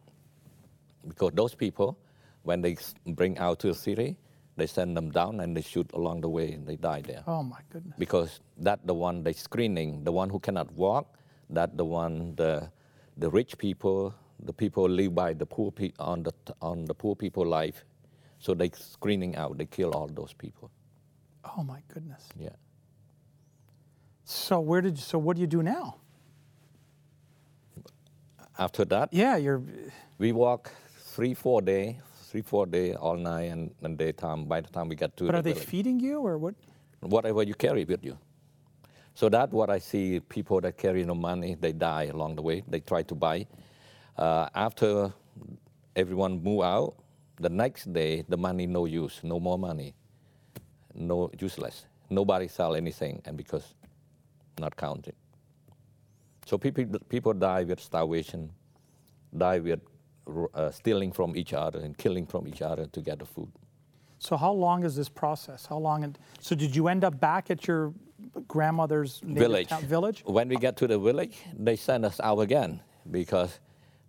because 1.06 1.32
those 1.34 1.54
people, 1.54 1.98
when 2.42 2.62
they 2.62 2.76
bring 3.06 3.38
out 3.38 3.60
to 3.60 3.68
the 3.68 3.74
city, 3.74 4.16
they 4.56 4.66
send 4.66 4.96
them 4.96 5.10
down 5.10 5.40
and 5.40 5.56
they 5.56 5.62
shoot 5.62 5.90
along 5.94 6.20
the 6.22 6.28
way 6.28 6.52
and 6.52 6.66
they 6.66 6.76
die 6.76 7.02
there. 7.02 7.22
Oh 7.26 7.42
my 7.42 7.60
goodness. 7.70 7.94
Because 7.98 8.40
that 8.58 8.86
the 8.86 8.94
one 8.94 9.22
they 9.22 9.32
screening, 9.32 10.04
the 10.04 10.12
one 10.12 10.30
who 10.30 10.38
cannot 10.40 10.72
walk, 10.72 11.18
that 11.50 11.76
the 11.76 11.84
one 11.84 12.34
the 12.36 12.70
the 13.18 13.30
rich 13.30 13.58
people, 13.58 14.14
the 14.44 14.52
people 14.52 14.88
live 14.88 15.14
by 15.14 15.32
the 15.34 15.46
poor 15.46 15.70
pe- 15.72 15.92
on 15.98 16.22
the 16.22 16.32
on 16.62 16.84
the 16.86 16.94
poor 16.94 17.14
people 17.16 17.46
life, 17.46 17.84
so 18.38 18.54
they 18.54 18.70
screening 18.74 19.36
out, 19.36 19.58
they 19.58 19.66
kill 19.66 19.92
all 19.92 20.08
those 20.08 20.32
people. 20.34 20.70
Oh 21.56 21.62
my 21.62 21.82
goodness. 21.92 22.28
Yeah. 22.38 22.50
So 24.24 24.60
where 24.60 24.80
did 24.80 24.98
so 24.98 25.18
what 25.18 25.36
do 25.36 25.40
you 25.42 25.46
do 25.48 25.62
now? 25.62 25.96
After 28.58 28.84
that, 28.86 29.10
Yeah, 29.12 29.36
you're 29.36 29.62
we 30.18 30.32
walk 30.32 30.72
three 30.98 31.34
four 31.34 31.62
day, 31.62 32.00
three 32.36 32.42
four 32.42 32.66
day 32.66 32.92
all 32.92 33.16
night 33.16 33.50
and, 33.50 33.74
and 33.82 33.96
daytime. 33.96 34.44
By 34.44 34.60
the 34.60 34.68
time 34.68 34.88
we 34.88 34.96
get 34.96 35.16
to 35.16 35.24
but 35.24 35.32
the 35.32 35.38
are 35.38 35.42
they 35.42 35.52
village. 35.54 35.68
feeding 35.68 35.98
you 35.98 36.20
or 36.20 36.36
what? 36.36 36.54
whatever 37.00 37.42
you 37.42 37.54
carry 37.54 37.84
with 37.84 38.04
you. 38.04 38.18
So 39.14 39.30
that's 39.30 39.52
what 39.52 39.70
I 39.70 39.78
see 39.78 40.20
people 40.20 40.60
that 40.60 40.76
carry 40.76 41.02
no 41.04 41.14
money, 41.14 41.56
they 41.58 41.72
die 41.72 42.10
along 42.12 42.36
the 42.36 42.42
way. 42.42 42.62
They 42.68 42.80
try 42.80 43.02
to 43.04 43.14
buy. 43.14 43.46
Uh, 44.18 44.48
after 44.54 45.14
everyone 45.94 46.42
move 46.42 46.62
out, 46.62 46.96
the 47.40 47.48
next 47.48 47.90
day 47.94 48.22
the 48.28 48.36
money 48.36 48.66
no 48.66 48.84
use, 48.84 49.20
no 49.22 49.40
more 49.40 49.58
money, 49.58 49.94
no 50.94 51.30
useless. 51.40 51.86
Nobody 52.10 52.48
sell 52.48 52.74
anything, 52.76 53.22
and 53.24 53.36
because 53.38 53.74
not 54.58 54.76
counted. 54.76 55.14
So 56.44 56.58
people 56.58 56.84
people 57.08 57.32
die 57.32 57.64
with 57.64 57.80
starvation, 57.80 58.50
die 59.34 59.58
with 59.60 59.80
uh, 60.54 60.70
stealing 60.70 61.12
from 61.12 61.36
each 61.36 61.52
other 61.52 61.80
and 61.80 61.96
killing 61.96 62.26
from 62.26 62.48
each 62.48 62.62
other 62.62 62.86
to 62.86 63.00
get 63.00 63.18
the 63.18 63.24
food. 63.26 63.50
So 64.18 64.36
how 64.36 64.52
long 64.52 64.84
is 64.84 64.96
this 64.96 65.08
process? 65.08 65.66
How 65.66 65.78
long? 65.78 66.04
And, 66.04 66.18
so 66.40 66.54
did 66.54 66.74
you 66.74 66.88
end 66.88 67.04
up 67.04 67.20
back 67.20 67.50
at 67.50 67.66
your 67.66 67.92
grandmother's 68.48 69.20
village. 69.20 69.68
town- 69.68 69.84
village? 69.84 70.22
When 70.26 70.48
we 70.48 70.56
get 70.56 70.76
to 70.78 70.86
the 70.86 70.98
village, 70.98 71.36
they 71.54 71.76
send 71.76 72.04
us 72.04 72.18
out 72.20 72.40
again 72.40 72.80
because 73.10 73.60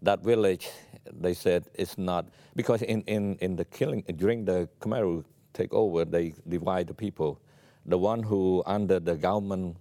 that 0.01 0.23
village, 0.23 0.69
they 1.11 1.33
said, 1.33 1.65
it's 1.73 1.97
not 1.97 2.27
because 2.55 2.81
in, 2.81 3.01
in, 3.03 3.35
in 3.41 3.55
the 3.55 3.65
killing 3.65 4.03
during 4.15 4.45
the 4.45 4.69
Khmer 4.79 5.23
takeover, 5.53 6.09
they 6.09 6.33
divide 6.47 6.87
the 6.87 6.93
people. 6.93 7.39
The 7.85 7.97
one 7.97 8.23
who 8.23 8.63
under 8.65 8.99
the 8.99 9.15
government, 9.15 9.77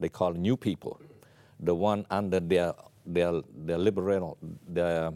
they 0.00 0.08
call 0.08 0.32
new 0.32 0.56
people. 0.56 1.00
The 1.60 1.74
one 1.74 2.06
under 2.10 2.40
their 2.40 2.74
their 3.06 3.40
their 3.54 3.78
liberal 3.78 4.36
their 4.68 5.12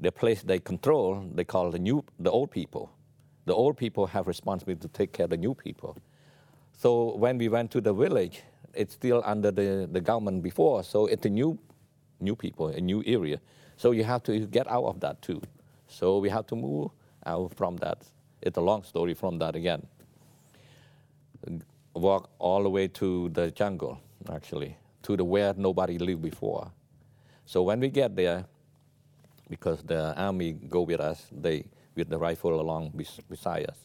the 0.00 0.12
place 0.12 0.42
they 0.42 0.58
control, 0.58 1.24
they 1.34 1.44
call 1.44 1.70
the 1.70 1.78
new 1.78 2.04
the 2.18 2.30
old 2.30 2.50
people. 2.50 2.90
The 3.46 3.54
old 3.54 3.76
people 3.76 4.06
have 4.06 4.26
responsibility 4.26 4.82
to 4.82 4.88
take 4.88 5.12
care 5.12 5.24
of 5.24 5.30
the 5.30 5.36
new 5.36 5.54
people. 5.54 5.96
So 6.76 7.16
when 7.16 7.38
we 7.38 7.48
went 7.48 7.70
to 7.72 7.80
the 7.80 7.92
village, 7.92 8.42
it's 8.74 8.94
still 8.94 9.22
under 9.24 9.50
the, 9.50 9.88
the 9.90 10.00
government 10.00 10.42
before, 10.42 10.84
so 10.84 11.06
it's 11.06 11.26
a 11.26 11.30
new 11.30 11.58
new 12.20 12.36
people, 12.36 12.68
a 12.68 12.80
new 12.80 13.02
area. 13.06 13.40
So 13.76 13.92
you 13.92 14.04
have 14.04 14.22
to 14.24 14.46
get 14.46 14.68
out 14.68 14.84
of 14.84 15.00
that 15.00 15.22
too. 15.22 15.40
So 15.88 16.18
we 16.18 16.28
have 16.28 16.46
to 16.48 16.56
move 16.56 16.90
out 17.26 17.54
from 17.54 17.76
that. 17.78 18.02
It's 18.42 18.56
a 18.56 18.60
long 18.60 18.82
story 18.84 19.14
from 19.14 19.38
that 19.38 19.56
again. 19.56 19.86
Walk 21.94 22.30
all 22.38 22.62
the 22.62 22.70
way 22.70 22.88
to 22.88 23.28
the 23.30 23.50
jungle, 23.50 24.00
actually, 24.32 24.76
to 25.02 25.16
the 25.16 25.24
where 25.24 25.54
nobody 25.54 25.98
lived 25.98 26.22
before. 26.22 26.70
So 27.46 27.62
when 27.62 27.80
we 27.80 27.88
get 27.88 28.14
there, 28.14 28.44
because 29.48 29.82
the 29.82 30.14
army 30.16 30.52
go 30.52 30.82
with 30.82 31.00
us, 31.00 31.26
they 31.32 31.64
with 31.94 32.08
the 32.08 32.18
rifle 32.18 32.60
along 32.60 32.92
beside 33.28 33.68
us. 33.68 33.78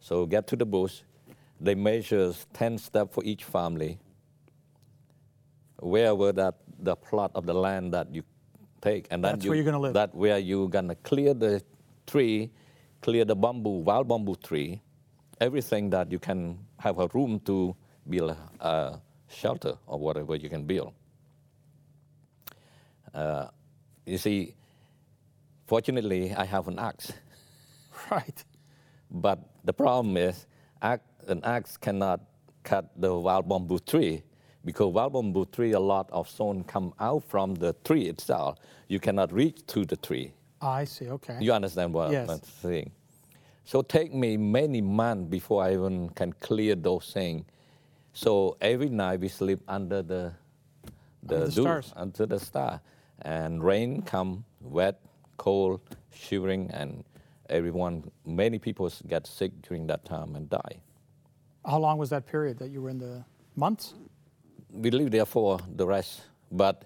So 0.00 0.26
get 0.26 0.46
to 0.48 0.56
the 0.56 0.66
bush, 0.66 1.00
they 1.60 1.74
measure 1.74 2.32
10 2.54 2.78
steps 2.78 3.14
for 3.14 3.24
each 3.24 3.44
family. 3.44 3.98
Where 5.80 6.14
Wherever 6.14 6.32
that 6.32 6.54
the 6.80 6.96
plot 6.96 7.30
of 7.34 7.46
the 7.46 7.54
land 7.54 7.94
that 7.94 8.12
you 8.12 8.22
take, 8.80 9.06
and 9.10 9.22
then 9.24 9.32
That's 9.32 9.44
you, 9.44 9.50
where 9.50 9.56
you're 9.56 9.64
gonna 9.64 9.78
live. 9.78 9.94
That 9.94 10.14
where 10.14 10.38
you're 10.38 10.68
gonna 10.68 10.94
clear 10.96 11.34
the 11.34 11.62
tree, 12.06 12.50
clear 13.00 13.24
the 13.24 13.36
bamboo, 13.36 13.80
wild 13.80 14.08
bamboo 14.08 14.36
tree, 14.36 14.82
everything 15.40 15.90
that 15.90 16.10
you 16.10 16.18
can 16.18 16.58
have 16.78 16.98
a 16.98 17.08
room 17.14 17.40
to 17.40 17.76
build 18.08 18.30
a, 18.30 18.66
a 18.66 19.02
shelter 19.28 19.74
or 19.86 19.98
whatever 19.98 20.34
you 20.36 20.48
can 20.48 20.64
build. 20.64 20.92
Uh, 23.14 23.48
you 24.06 24.18
see, 24.18 24.54
fortunately, 25.68 26.34
I 26.34 26.44
have 26.44 26.66
an 26.68 26.78
axe. 26.78 27.12
Right. 28.10 28.44
But 29.10 29.38
the 29.64 29.72
problem 29.72 30.16
is, 30.16 30.46
an 30.80 31.40
axe 31.44 31.76
cannot 31.76 32.20
cut 32.62 32.84
the 32.96 33.12
wild 33.14 33.48
bamboo 33.48 33.80
tree 33.80 34.22
because 34.64 34.92
wild 34.94 35.12
bamboo 35.14 35.46
tree, 35.46 35.72
a 35.72 35.80
lot 35.80 36.08
of 36.12 36.28
stone 36.28 36.62
come 36.64 36.94
out 37.00 37.24
from 37.24 37.54
the 37.56 37.72
tree 37.84 38.06
itself. 38.08 38.58
You 38.88 39.00
cannot 39.00 39.32
reach 39.32 39.66
to 39.68 39.84
the 39.84 39.96
tree. 39.96 40.32
I 40.62 40.84
see. 40.84 41.08
Okay. 41.08 41.38
You 41.40 41.52
understand 41.52 41.92
what 41.92 42.12
Yes. 42.12 42.28
I'm 42.30 42.40
saying? 42.62 42.90
So 43.64 43.82
take 43.82 44.14
me 44.14 44.36
many 44.36 44.80
months 44.80 45.28
before 45.28 45.64
I 45.64 45.72
even 45.72 46.08
can 46.10 46.32
clear 46.34 46.74
those 46.76 47.12
things. 47.12 47.44
So 48.12 48.56
every 48.60 48.88
night 48.90 49.20
we 49.20 49.28
sleep 49.28 49.60
under 49.68 50.02
the 50.02 50.32
the, 51.24 51.34
Under 51.34 51.46
the 51.46 51.52
dew- 51.52 51.62
stars. 51.62 51.92
under 51.96 52.26
the 52.26 52.38
star, 52.38 52.80
and 53.22 53.62
rain 53.62 54.02
come, 54.02 54.44
wet, 54.60 55.00
cold, 55.38 55.80
shivering, 56.12 56.70
and 56.72 57.02
everyone. 57.48 58.10
Many 58.26 58.58
people 58.58 58.92
get 59.08 59.26
sick 59.26 59.52
during 59.62 59.86
that 59.86 60.04
time 60.04 60.36
and 60.36 60.50
die. 60.50 60.82
How 61.64 61.78
long 61.78 61.98
was 61.98 62.10
that 62.10 62.26
period 62.26 62.58
that 62.58 62.70
you 62.70 62.82
were 62.82 62.90
in 62.90 62.98
the 62.98 63.24
months? 63.56 63.94
we 64.70 64.90
live 64.90 65.10
there 65.10 65.24
for 65.24 65.58
the 65.76 65.86
rest. 65.86 66.22
But 66.50 66.84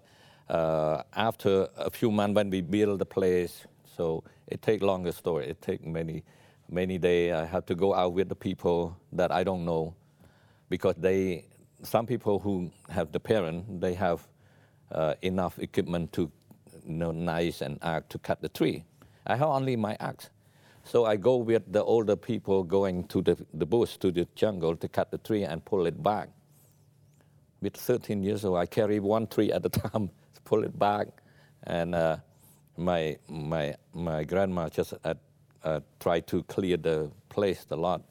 uh, 0.49 1.02
after 1.14 1.68
a 1.76 1.90
few 1.90 2.11
months, 2.11 2.37
when 2.37 2.50
we 2.50 2.61
build 2.61 2.99
the 2.99 3.06
place, 3.06 3.66
so 3.97 4.25
it 4.47 4.62
take 4.62 4.82
longer 4.82 5.12
story. 5.12 5.49
It 5.49 5.61
take 5.61 5.85
many, 5.87 6.25
many 6.71 6.99
days. 6.99 7.32
I 7.32 7.44
have 7.44 7.66
to 7.66 7.75
go 7.75 7.94
out 7.94 8.12
with 8.12 8.28
the 8.28 8.35
people 8.35 8.97
that 9.12 9.30
I 9.30 9.44
don't 9.44 9.64
know, 9.64 9.94
because 10.68 10.94
they, 10.97 11.47
some 11.82 12.06
people 12.06 12.38
who 12.38 12.71
have 12.88 13.12
the 13.12 13.21
parent, 13.21 13.80
they 13.80 13.94
have 13.94 14.26
uh, 14.90 15.14
enough 15.23 15.59
equipment 15.59 16.12
to, 16.14 16.30
know, 16.87 17.12
knives 17.12 17.62
and 17.62 17.79
axe 17.83 18.07
to 18.11 18.19
cut 18.19 18.43
the 18.43 18.49
tree. 18.49 18.85
I 19.27 19.37
have 19.37 19.49
only 19.49 19.77
my 19.77 19.97
axe. 20.01 20.31
So 20.85 21.05
I 21.07 21.17
go 21.17 21.37
with 21.37 21.73
the 21.73 21.83
older 21.85 22.17
people 22.17 22.65
going 22.65 23.05
to 23.09 23.23
the, 23.23 23.37
the 23.55 23.67
bush, 23.67 23.97
to 23.99 24.11
the 24.12 24.27
jungle 24.35 24.77
to 24.77 24.89
cut 24.89 25.11
the 25.11 25.19
tree 25.19 25.45
and 25.45 25.65
pull 25.65 25.87
it 25.87 26.03
back 26.03 26.31
with 27.62 27.77
13 27.77 28.23
years 28.23 28.45
old, 28.45 28.59
I 28.59 28.67
carry 28.67 29.01
one 29.01 29.27
tree 29.27 29.53
at 29.53 29.65
a 29.65 29.69
time, 29.91 30.11
pull 30.45 30.65
it 30.65 30.79
back, 30.79 31.09
and 31.65 31.95
uh, 31.95 32.17
my 32.77 33.19
my 33.29 33.75
my 33.95 34.25
grandma 34.25 34.69
just 34.69 34.95
uh, 35.05 35.15
uh, 35.65 35.81
tried 36.01 36.27
to 36.29 36.43
clear 36.45 36.77
the 36.77 37.11
place 37.29 37.65
the 37.65 37.77
lot. 37.77 38.03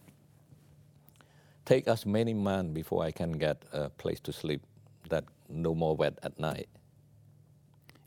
Take 1.65 1.87
us 1.87 2.05
many 2.05 2.33
months 2.33 2.73
before 2.73 3.03
I 3.03 3.11
can 3.11 3.33
get 3.33 3.63
a 3.71 3.89
place 3.89 4.19
to 4.21 4.33
sleep 4.33 4.61
that 5.09 5.25
no 5.49 5.75
more 5.75 5.95
wet 5.95 6.17
at 6.23 6.39
night. 6.39 6.69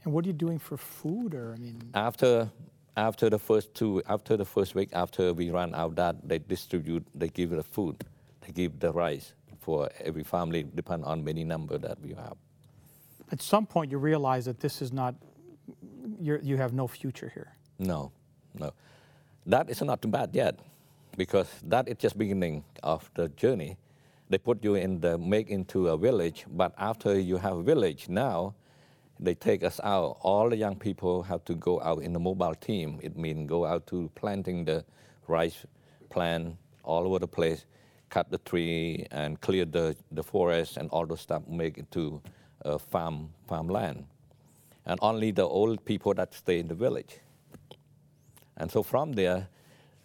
And 0.05 0.13
what 0.13 0.25
are 0.25 0.29
you 0.29 0.35
doing 0.35 0.59
for 0.59 0.77
food, 0.77 1.35
or 1.35 1.55
I 1.57 1.59
mean, 1.59 1.91
After 1.95 2.51
after 2.97 3.29
the 3.29 3.39
first 3.39 3.75
two 3.75 4.03
after 4.07 4.37
the 4.37 4.45
first 4.45 4.75
week 4.75 4.91
after 4.93 5.33
we 5.33 5.51
run 5.51 5.75
out 5.75 5.97
that 5.97 6.17
they 6.29 6.39
distribute 6.39 7.05
they 7.13 7.29
give 7.29 7.51
the 7.51 7.63
food 7.63 7.97
they 8.47 8.53
give 8.53 8.79
the 8.79 8.93
rice 8.93 9.33
for 9.61 9.91
every 9.99 10.23
family 10.23 10.63
depend 10.63 11.05
on 11.05 11.25
many 11.25 11.43
number 11.43 11.77
that 11.79 12.01
we 12.01 12.11
have. 12.15 12.37
at 13.33 13.43
some 13.43 13.67
point 13.67 13.91
you 13.91 13.99
realize 13.99 14.45
that 14.45 14.61
this 14.61 14.83
is 14.83 14.93
not, 14.93 15.15
you're, 16.21 16.39
you 16.41 16.57
have 16.57 16.73
no 16.73 16.87
future 16.87 17.31
here. 17.35 17.57
No, 17.79 18.13
no. 18.55 18.73
That 19.47 19.71
is 19.71 19.81
not 19.83 20.03
too 20.03 20.09
bad 20.09 20.31
yet, 20.35 20.59
because 21.17 21.49
that 21.65 21.89
is 21.89 21.97
just 21.99 22.17
beginning 22.17 22.65
of 22.83 23.11
the 23.15 23.29
journey. 23.31 23.77
They 24.31 24.39
put 24.39 24.63
you 24.63 24.75
in 24.75 25.01
the 25.01 25.19
make 25.19 25.49
into 25.51 25.89
a 25.89 25.97
village, 25.97 26.45
but 26.49 26.73
after 26.79 27.19
you 27.19 27.39
have 27.39 27.57
a 27.57 27.63
village 27.63 28.09
now, 28.09 28.55
they 29.25 29.35
take 29.35 29.65
us 29.65 29.81
out. 29.83 30.19
All 30.21 30.49
the 30.51 30.57
young 30.57 30.77
people 30.77 31.23
have 31.23 31.45
to 31.47 31.55
go 31.55 31.81
out 31.81 32.03
in 32.03 32.13
the 32.13 32.21
mobile 32.21 32.55
team. 32.55 33.01
It 33.03 33.17
means 33.17 33.49
go 33.49 33.65
out 33.65 33.87
to 33.89 34.11
planting 34.15 34.65
the 34.65 34.85
rice 35.27 35.67
plant 36.11 36.57
all 36.83 37.07
over 37.07 37.19
the 37.19 37.27
place, 37.29 37.65
cut 38.11 38.31
the 38.31 38.39
tree 38.39 39.07
and 39.11 39.41
clear 39.41 39.65
the, 39.65 39.97
the 40.13 40.23
forest 40.23 40.77
and 40.77 40.91
all 40.91 41.07
those 41.07 41.21
stuff, 41.21 41.43
make 41.49 41.79
it 41.79 41.91
to 41.93 42.21
uh, 42.65 42.79
farm 42.79 43.31
farmland. 43.49 44.07
And 44.87 44.99
only 45.03 45.31
the 45.31 45.45
old 45.45 45.85
people 45.85 46.13
that 46.15 46.35
stay 46.35 46.59
in 46.59 46.69
the 46.69 46.75
village. 46.75 47.21
And 48.57 48.71
so 48.71 48.83
from 48.83 49.13
there, 49.13 49.49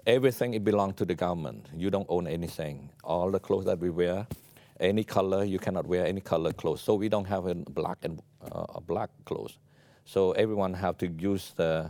everything 0.07 0.53
it 0.53 0.63
belongs 0.63 0.95
to 0.95 1.05
the 1.05 1.15
government. 1.15 1.67
You 1.75 1.89
don't 1.89 2.07
own 2.09 2.27
anything. 2.27 2.89
All 3.03 3.29
the 3.29 3.39
clothes 3.39 3.65
that 3.65 3.79
we 3.79 3.89
wear, 3.89 4.25
any 4.79 5.03
color, 5.03 5.43
you 5.43 5.59
cannot 5.59 5.85
wear 5.87 6.05
any 6.05 6.21
color 6.21 6.53
clothes. 6.53 6.81
So 6.81 6.95
we 6.95 7.09
don't 7.09 7.25
have 7.25 7.45
a 7.47 7.55
black 7.55 7.97
and 8.03 8.21
uh, 8.51 8.65
a 8.75 8.81
black 8.81 9.09
clothes. 9.25 9.57
So 10.05 10.31
everyone 10.33 10.73
have 10.73 10.97
to 10.99 11.07
use 11.07 11.53
the, 11.55 11.89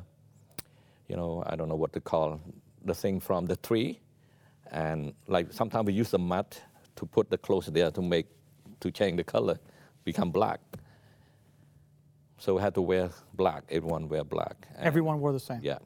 you 1.08 1.16
know, 1.16 1.44
I 1.46 1.56
don't 1.56 1.70
know 1.70 1.76
what 1.76 1.94
to 1.94 2.02
call 2.02 2.40
the 2.84 2.94
thing 2.96 3.20
from 3.20 3.46
the 3.46 3.56
tree, 3.58 4.00
and 4.72 5.14
like 5.28 5.52
sometimes 5.54 5.86
we 5.88 5.94
use 5.94 6.12
the 6.12 6.20
mud 6.20 6.46
to 6.96 7.06
put 7.06 7.30
the 7.30 7.38
clothes 7.38 7.68
there 7.68 7.92
to 7.92 8.02
make 8.02 8.28
to 8.80 8.92
change 8.92 9.18
the 9.18 9.24
color, 9.24 9.60
become 10.04 10.32
black. 10.32 10.60
So 12.38 12.56
we 12.56 12.62
had 12.62 12.74
to 12.76 12.82
wear 12.82 13.10
black. 13.34 13.64
Everyone 13.70 14.08
wear 14.08 14.24
black. 14.24 14.68
And- 14.76 14.86
Everyone 14.86 15.20
wore 15.20 15.34
the 15.34 15.40
same. 15.40 15.60
Yeah. 15.62 15.80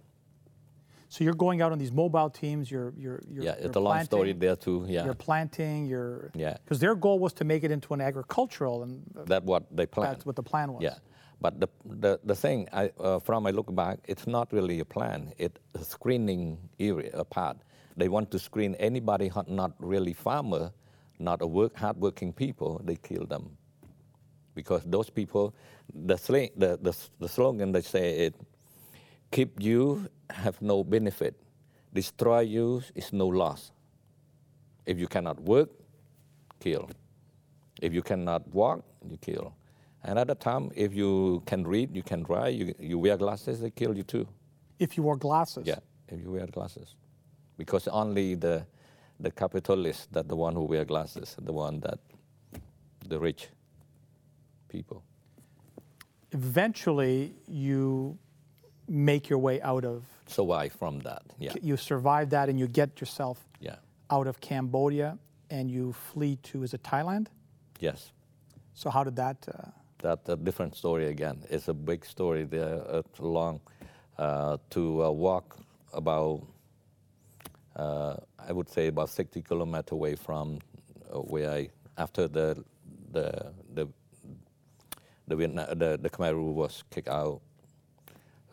So 1.13 1.23
you're 1.23 1.36
going 1.36 1.62
out 1.62 1.71
on 1.71 1.78
these 1.78 1.91
mobile 1.91 2.32
teams. 2.32 2.71
You're 2.71 2.91
you're 2.97 3.21
you're, 3.30 3.43
yeah, 3.43 3.56
you're 3.60 3.67
it's 3.67 3.76
a 3.76 3.80
long 3.80 4.04
story 4.04 4.34
there 4.34 4.56
too. 4.56 4.84
Yeah, 4.88 5.06
You're 5.06 5.13
planting. 5.28 5.86
You're 5.86 6.32
Yeah. 6.34 6.58
Because 6.63 6.80
their 6.80 6.95
goal 6.95 7.19
was 7.19 7.34
to 7.34 7.43
make 7.45 7.63
it 7.63 7.69
into 7.69 7.93
an 7.93 8.02
agricultural, 8.02 8.82
and 8.82 9.04
that's 9.28 9.45
what 9.45 9.63
they 9.78 9.86
plan. 9.86 10.10
that's 10.10 10.26
what 10.26 10.36
the 10.36 10.41
plan 10.52 10.73
was. 10.73 10.82
Yeah, 10.82 10.97
but 11.39 11.60
the 11.60 11.69
the, 11.86 12.19
the 12.23 12.36
thing 12.36 12.67
I, 12.73 12.89
uh, 12.99 13.19
from 13.19 13.45
I 13.45 13.52
look 13.52 13.69
back, 13.76 13.99
it's 14.08 14.26
not 14.26 14.52
really 14.52 14.80
a 14.80 14.86
plan. 14.86 15.34
It's 15.38 15.60
a 15.76 15.84
screening 15.84 16.58
area 16.80 17.12
a 17.13 17.23
part. 17.23 17.58
They 17.95 18.10
want 18.10 18.32
to 18.32 18.39
screen 18.39 18.73
anybody 18.80 19.30
not 19.47 19.73
really 19.78 20.13
farmer, 20.13 20.71
not 21.19 21.43
a 21.43 21.47
work 21.47 21.78
hardworking 21.78 22.34
people. 22.34 22.82
They 22.84 22.95
kill 22.95 23.28
them 23.28 23.56
because 24.56 24.82
those 24.86 25.12
people, 25.12 25.54
the 25.93 26.15
the, 26.58 26.80
the 26.82 26.93
the 27.19 27.30
slogan 27.30 27.71
they 27.71 27.82
say 27.82 28.26
it, 28.26 28.36
keep 29.33 29.59
you 29.59 30.07
have 30.29 30.61
no 30.61 30.83
benefit, 30.83 31.33
destroy 31.91 32.41
you 32.41 32.83
is 32.93 33.11
no 33.11 33.27
loss. 33.27 33.71
If 34.85 34.99
you 34.99 35.07
cannot 35.07 35.41
work, 35.41 35.69
kill. 36.59 36.89
If 37.81 37.93
you 37.93 38.03
cannot 38.03 38.47
walk, 38.53 38.85
you 39.09 39.17
kill. 39.17 39.55
And 40.03 40.19
at 40.19 40.27
the 40.27 40.35
time, 40.35 40.71
if 40.75 40.93
you 40.93 41.41
can 41.47 41.65
read, 41.65 41.95
you 41.95 42.03
can 42.03 42.23
write, 42.23 42.53
you, 42.53 42.75
you 42.79 42.99
wear 42.99 43.17
glasses, 43.17 43.59
they 43.61 43.71
kill 43.71 43.97
you 43.97 44.03
too. 44.03 44.27
If 44.77 44.97
you 44.97 45.03
wear 45.03 45.15
glasses. 45.15 45.65
Yeah, 45.65 45.79
if 46.07 46.21
you 46.21 46.31
wear 46.31 46.45
glasses. 46.45 46.95
Because 47.57 47.87
only 47.87 48.35
the, 48.35 48.65
the 49.19 49.31
capitalists 49.31 50.07
that 50.11 50.27
the 50.27 50.35
one 50.35 50.53
who 50.53 50.63
wear 50.63 50.85
glasses, 50.85 51.35
the 51.41 51.53
one 51.53 51.79
that, 51.79 51.99
the 53.07 53.19
rich 53.19 53.47
people. 54.69 55.03
Eventually, 56.31 57.33
you 57.47 58.17
make 58.87 59.29
your 59.29 59.39
way 59.39 59.61
out 59.61 59.85
of. 59.85 60.03
So 60.27 60.43
Survive 60.43 60.73
from 60.73 60.99
that, 61.01 61.21
yeah, 61.39 61.53
You 61.61 61.77
survive 61.77 62.29
that, 62.31 62.49
and 62.49 62.57
you 62.59 62.67
get 62.67 62.99
yourself 63.01 63.37
yeah, 63.59 63.75
out 64.09 64.27
of 64.27 64.39
Cambodia, 64.39 65.17
and 65.49 65.69
you 65.69 65.93
flee 65.93 66.37
to 66.43 66.63
is 66.63 66.73
it 66.73 66.83
Thailand? 66.83 67.27
yes. 67.79 68.11
So 68.75 68.89
how 68.89 69.03
did 69.03 69.15
that? 69.17 69.37
Uh, 69.47 69.69
That's 69.99 70.29
a 70.29 70.35
different 70.35 70.75
story 70.75 71.07
again. 71.07 71.43
It's 71.49 71.67
a 71.67 71.73
big 71.75 72.03
story 72.05 72.43
there. 72.43 72.81
It's 72.89 73.19
long 73.19 73.59
uh, 74.17 74.57
to 74.71 75.03
uh, 75.05 75.11
walk 75.11 75.57
about, 75.93 76.41
uh, 77.75 78.15
I 78.39 78.51
would 78.51 78.67
say 78.69 78.87
about 78.87 79.09
60 79.09 79.41
kilometers 79.43 79.91
away 79.91 80.15
from 80.15 80.59
uh, 81.13 81.19
where 81.19 81.51
I, 81.51 81.69
after 81.97 82.27
the, 82.27 82.63
the, 83.11 83.53
the, 83.75 83.87
the, 85.27 85.35
Vietnam, 85.35 85.67
the, 85.77 85.99
the 86.01 86.09
Khmer 86.09 86.33
Rouge 86.33 86.55
was 86.55 86.83
kicked 86.89 87.07
out, 87.09 87.41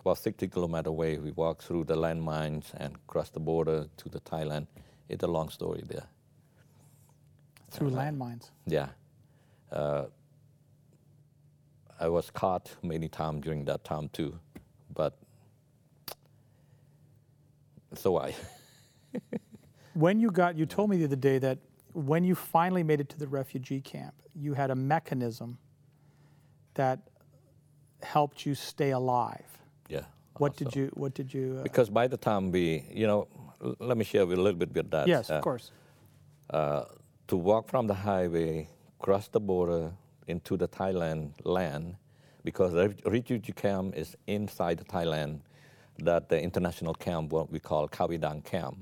about 0.01 0.19
60 0.19 0.49
kilometers 0.49 0.89
away, 0.89 1.19
we 1.19 1.33
walked 1.33 1.63
through 1.63 1.85
the 1.85 1.97
landmines 1.97 2.65
and 2.75 2.97
crossed 3.07 3.35
the 3.35 3.41
border 3.41 3.87
to 3.99 4.09
the 4.09 4.21
Thailand. 4.21 4.67
It's 5.09 5.23
a 5.23 5.27
long 5.27 5.49
story 5.49 5.83
there. 5.87 6.07
through 7.71 7.91
landmines. 7.91 8.51
Yeah. 8.67 8.89
Uh, 9.71 10.07
I 12.01 12.09
was 12.09 12.31
caught 12.31 12.75
many 12.83 13.09
times 13.09 13.43
during 13.43 13.65
that 13.67 13.85
time 13.85 14.09
too, 14.09 14.39
but 14.95 15.17
so 17.95 18.19
I. 18.19 18.35
When 19.95 20.21
you 20.21 20.31
got, 20.31 20.57
you 20.57 20.67
told 20.67 20.89
me 20.89 20.97
the 20.99 21.05
other 21.05 21.17
day 21.17 21.39
that 21.39 21.59
when 21.93 22.23
you 22.23 22.35
finally 22.35 22.83
made 22.83 23.01
it 23.01 23.09
to 23.11 23.19
the 23.19 23.27
refugee 23.27 23.81
camp, 23.81 24.15
you 24.35 24.55
had 24.55 24.71
a 24.71 24.75
mechanism 24.75 25.59
that 26.75 27.01
helped 28.03 28.47
you 28.47 28.55
stay 28.55 28.91
alive. 28.91 29.60
Yeah. 29.91 30.05
What 30.39 30.53
also. 30.53 30.65
did 30.65 30.77
you? 30.77 30.91
What 30.95 31.15
did 31.15 31.35
you? 31.35 31.57
Uh, 31.59 31.63
Because 31.63 31.91
by 31.91 32.07
the 32.09 32.17
time 32.17 32.51
we, 32.53 32.85
you 32.91 33.07
know, 33.07 33.27
let 33.79 33.97
me 33.97 34.05
share 34.05 34.25
with 34.27 34.39
a 34.39 34.43
little 34.43 34.59
bit 34.59 34.73
with 34.75 34.91
that. 34.91 35.07
yes, 35.09 35.31
Uh, 35.31 35.35
of 35.35 35.43
course. 35.43 35.71
uh, 36.51 36.85
to 37.27 37.37
walk 37.37 37.69
from 37.69 37.87
the 37.87 37.95
highway, 37.95 38.69
cross 38.99 39.29
the 39.29 39.41
border 39.41 39.93
into 40.27 40.57
the 40.57 40.69
Thailand 40.69 41.33
land, 41.45 41.97
because 42.45 42.73
the 42.73 42.95
refugee 43.05 43.53
camp 43.53 43.95
is 43.97 44.17
inside 44.27 44.79
Thailand, 44.89 45.41
that 45.99 46.29
the 46.29 46.41
international 46.41 46.95
camp, 46.95 47.33
what 47.33 47.51
we 47.53 47.59
call 47.61 47.89
Khao-I-Dang 47.89 48.43
camp. 48.43 48.79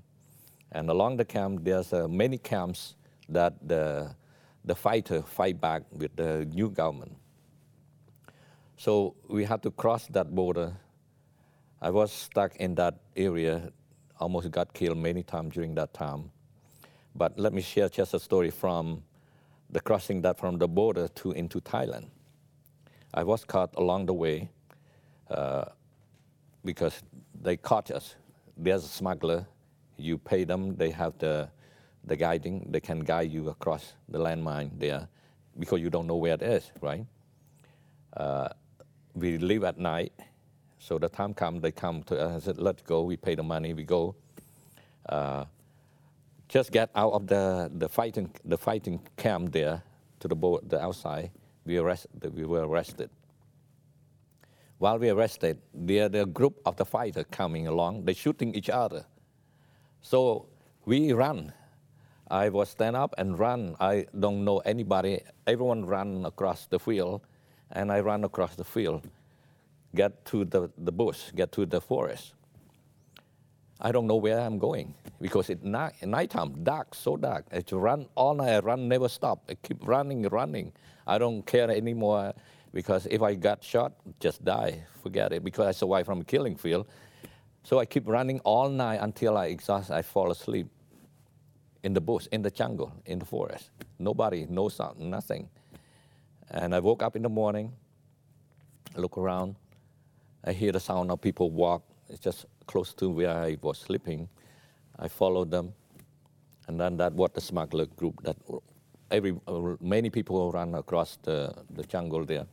And 0.73 0.89
along 0.91 1.17
the 1.17 1.25
camp, 1.25 1.65
there's 1.65 1.93
uh, 1.93 2.07
many 2.09 2.39
camps 2.39 2.95
that 3.29 3.55
the, 3.67 4.15
the 4.65 4.75
fighter 4.75 5.23
fight 5.23 5.61
back 5.61 5.83
with 5.91 6.15
the 6.17 6.45
new 6.45 6.71
government. 6.71 7.17
So 8.77 9.15
we 9.29 9.45
had 9.45 9.63
to 9.63 9.71
cross 9.71 10.07
that 10.09 10.35
border. 10.35 10.73
I 11.81 11.91
was 11.91 12.11
stuck 12.13 12.57
in 12.57 12.75
that 12.77 12.95
area, 13.17 13.73
almost 14.19 14.51
got 14.51 14.73
killed 14.73 14.99
many 14.99 15.23
times 15.23 15.55
during 15.55 15.75
that 15.77 15.95
time. 15.95 16.31
But 17.15 17.39
let 17.39 17.53
me 17.53 17.63
share 17.63 17.89
just 17.89 18.15
a 18.15 18.19
story 18.19 18.51
from 18.51 19.03
the 19.71 19.81
crossing 19.81 20.23
that 20.23 20.39
from 20.39 20.59
the 20.59 20.69
border 20.69 21.09
to 21.09 21.33
into 21.33 21.61
Thailand. 21.61 22.07
I 23.15 23.23
was 23.23 23.45
caught 23.45 23.75
along 23.77 24.07
the 24.07 24.15
way 24.15 24.51
uh, 25.31 25.67
because 26.65 27.03
they 27.41 27.57
caught 27.57 27.91
us. 27.91 28.17
There's 28.57 28.85
a 28.85 28.89
smuggler. 28.89 29.47
You 29.97 30.19
pay 30.19 30.45
them. 30.45 30.77
They 30.77 30.91
have 30.91 31.19
the 31.19 31.49
the 32.05 32.17
guiding. 32.17 32.67
They 32.71 32.81
can 32.81 33.01
guide 33.01 33.31
you 33.31 33.49
across 33.49 33.95
the 34.09 34.19
landmine 34.19 34.71
there 34.79 35.09
because 35.59 35.81
you 35.81 35.91
don't 35.91 36.07
know 36.07 36.17
where 36.17 36.35
it 36.35 36.43
is, 36.43 36.71
right? 36.81 37.05
Uh, 38.17 38.49
we 39.15 39.39
leave 39.39 39.65
at 39.65 39.79
night. 39.79 40.13
So 40.79 40.99
the 40.99 41.09
time 41.09 41.35
comes, 41.35 41.63
they 41.63 41.73
come 41.73 42.03
to 42.05 42.19
us 42.19 42.33
and 42.33 42.43
said, 42.43 42.59
let's 42.59 42.83
go. 42.83 43.03
We 43.03 43.17
pay 43.17 43.35
the 43.35 43.43
money, 43.43 43.75
we 43.75 43.85
go. 43.85 44.15
Uh, 45.09 45.45
just 46.49 46.73
get 46.73 46.91
out 46.95 47.13
of 47.13 47.27
the, 47.27 47.71
the, 47.75 47.89
fighting, 47.89 48.31
the 48.45 48.57
fighting 48.57 49.01
camp 49.17 49.53
there 49.53 49.83
to 50.21 50.29
the, 50.29 50.59
the 50.67 50.81
outside. 50.81 51.31
We, 51.65 51.79
arrest, 51.79 52.07
we 52.33 52.45
were 52.45 52.67
arrested. 52.67 53.11
While 54.79 54.99
we 54.99 55.11
arrested, 55.11 55.59
there 55.75 56.09
the 56.09 56.25
group 56.25 56.61
of 56.65 56.77
the 56.77 56.85
fighter 56.85 57.25
coming 57.25 57.67
along. 57.67 58.05
They 58.05 58.15
shooting 58.15 58.55
each 58.55 58.71
other. 58.71 59.05
So 60.01 60.47
we 60.85 61.13
run. 61.13 61.53
I 62.31 62.49
was 62.49 62.69
stand 62.69 62.95
up 62.95 63.15
and 63.19 63.39
run. 63.39 63.75
I 63.81 64.07
don't 64.19 64.45
know 64.45 64.59
anybody. 64.59 65.23
Everyone 65.47 65.85
ran 65.85 66.25
across 66.25 66.67
the 66.67 66.79
field 66.79 67.23
and 67.73 67.91
I 67.91 68.01
ran 68.01 68.25
across 68.25 68.55
the 68.55 68.65
field, 68.65 69.09
get 69.95 70.25
to 70.27 70.45
the, 70.45 70.71
the 70.79 70.93
bush, 70.93 71.31
get 71.35 71.53
to 71.53 71.67
the 71.67 71.81
forest. 71.81 72.35
I 73.81 73.93
don't 73.93 74.07
know 74.07 74.17
where 74.17 74.41
I'm 74.41 74.59
going 74.59 74.95
because 75.21 75.51
it's 75.51 75.63
night, 75.63 75.95
nighttime, 76.05 76.65
dark, 76.65 76.95
so 76.95 77.17
dark. 77.17 77.47
I 77.53 77.63
run 77.73 78.07
all 78.17 78.35
night, 78.35 78.55
I 78.55 78.59
run, 78.59 78.89
never 78.89 79.09
stop. 79.09 79.45
I 79.49 79.55
keep 79.55 79.87
running, 79.87 80.23
running. 80.23 80.73
I 81.07 81.19
don't 81.19 81.47
care 81.47 81.71
anymore 81.71 82.35
because 82.73 83.07
if 83.07 83.23
I 83.23 83.35
got 83.35 83.63
shot, 83.63 83.93
just 84.21 84.45
die, 84.45 84.85
forget 85.03 85.33
it, 85.33 85.45
because 85.45 85.67
I 85.67 85.71
survived 85.71 86.07
from 86.07 86.21
a 86.21 86.25
killing 86.25 86.57
field. 86.57 86.87
So 87.63 87.79
I 87.79 87.87
keep 87.87 88.09
running 88.09 88.41
all 88.41 88.69
night 88.69 88.99
until 89.01 89.37
I 89.37 89.47
exhaust, 89.47 89.91
I 89.91 90.03
fall 90.03 90.31
asleep 90.31 90.67
in 91.83 91.93
the 91.95 92.01
bush, 92.01 92.27
in 92.33 92.43
the 92.43 92.51
jungle, 92.51 92.93
in 93.07 93.19
the 93.19 93.25
forest. 93.25 93.71
Nobody, 93.99 94.47
no 94.49 94.69
sound, 94.69 94.99
nothing. 94.99 95.49
And 96.51 96.75
I 96.75 96.81
woke 96.81 97.03
up 97.03 97.15
in 97.15 97.23
the 97.23 97.29
morning, 97.29 97.73
look 98.97 99.17
around, 99.19 99.55
I 100.49 100.53
hear 100.53 100.73
the 100.73 100.81
sound 100.81 101.11
of 101.11 101.21
people 101.21 101.51
walk. 101.51 101.83
It's 102.09 102.21
just 102.21 102.47
close 102.67 102.95
to 102.95 103.11
where 103.11 103.31
I 103.31 103.59
was 103.61 103.77
sleeping. 103.77 104.31
I 104.99 105.07
followed 105.07 105.51
them, 105.51 105.75
and 106.67 106.81
then 106.81 106.97
that 106.97 107.13
was 107.13 107.33
the 107.35 107.43
smuggler 107.43 107.85
group 107.85 108.23
that 108.23 108.37
every 109.11 109.39
many 109.83 110.09
people 110.09 110.51
run 110.51 110.75
across 110.75 111.19
the, 111.23 111.55
the 111.69 111.83
jungle 111.83 112.25
there. 112.25 112.47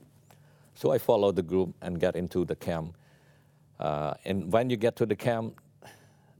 So 0.73 0.91
I 0.91 0.97
followed 0.97 1.37
the 1.37 1.41
group 1.41 1.73
and 1.81 1.97
got 1.97 2.17
into 2.17 2.43
the 2.43 2.57
camp. 2.57 2.97
Uh, 3.79 4.15
and 4.25 4.51
when 4.51 4.69
you 4.69 4.75
get 4.75 4.97
to 4.97 5.05
the 5.05 5.15
camp, 5.15 5.57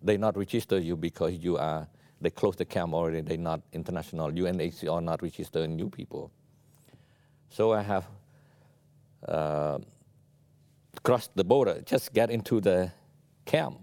they 0.04 0.18
not 0.18 0.36
register 0.36 0.78
you 0.78 0.98
because 0.98 1.36
you 1.36 1.58
are 1.58 1.88
they 2.20 2.32
close 2.32 2.58
the 2.58 2.66
camp 2.66 2.94
already. 2.94 3.22
They 3.22 3.38
not 3.38 3.62
international. 3.72 4.30
UNHCR 4.30 5.02
not 5.02 5.22
register 5.22 5.66
new 5.68 5.90
people. 5.90 6.32
So 7.50 7.72
I 7.72 7.82
have 7.82 8.06
uh, 9.26 9.80
crossed 11.04 11.36
the 11.36 11.44
border, 11.44 11.82
just 11.86 12.14
get 12.14 12.30
into 12.30 12.62
the 12.62 12.92
camp. 13.46 13.80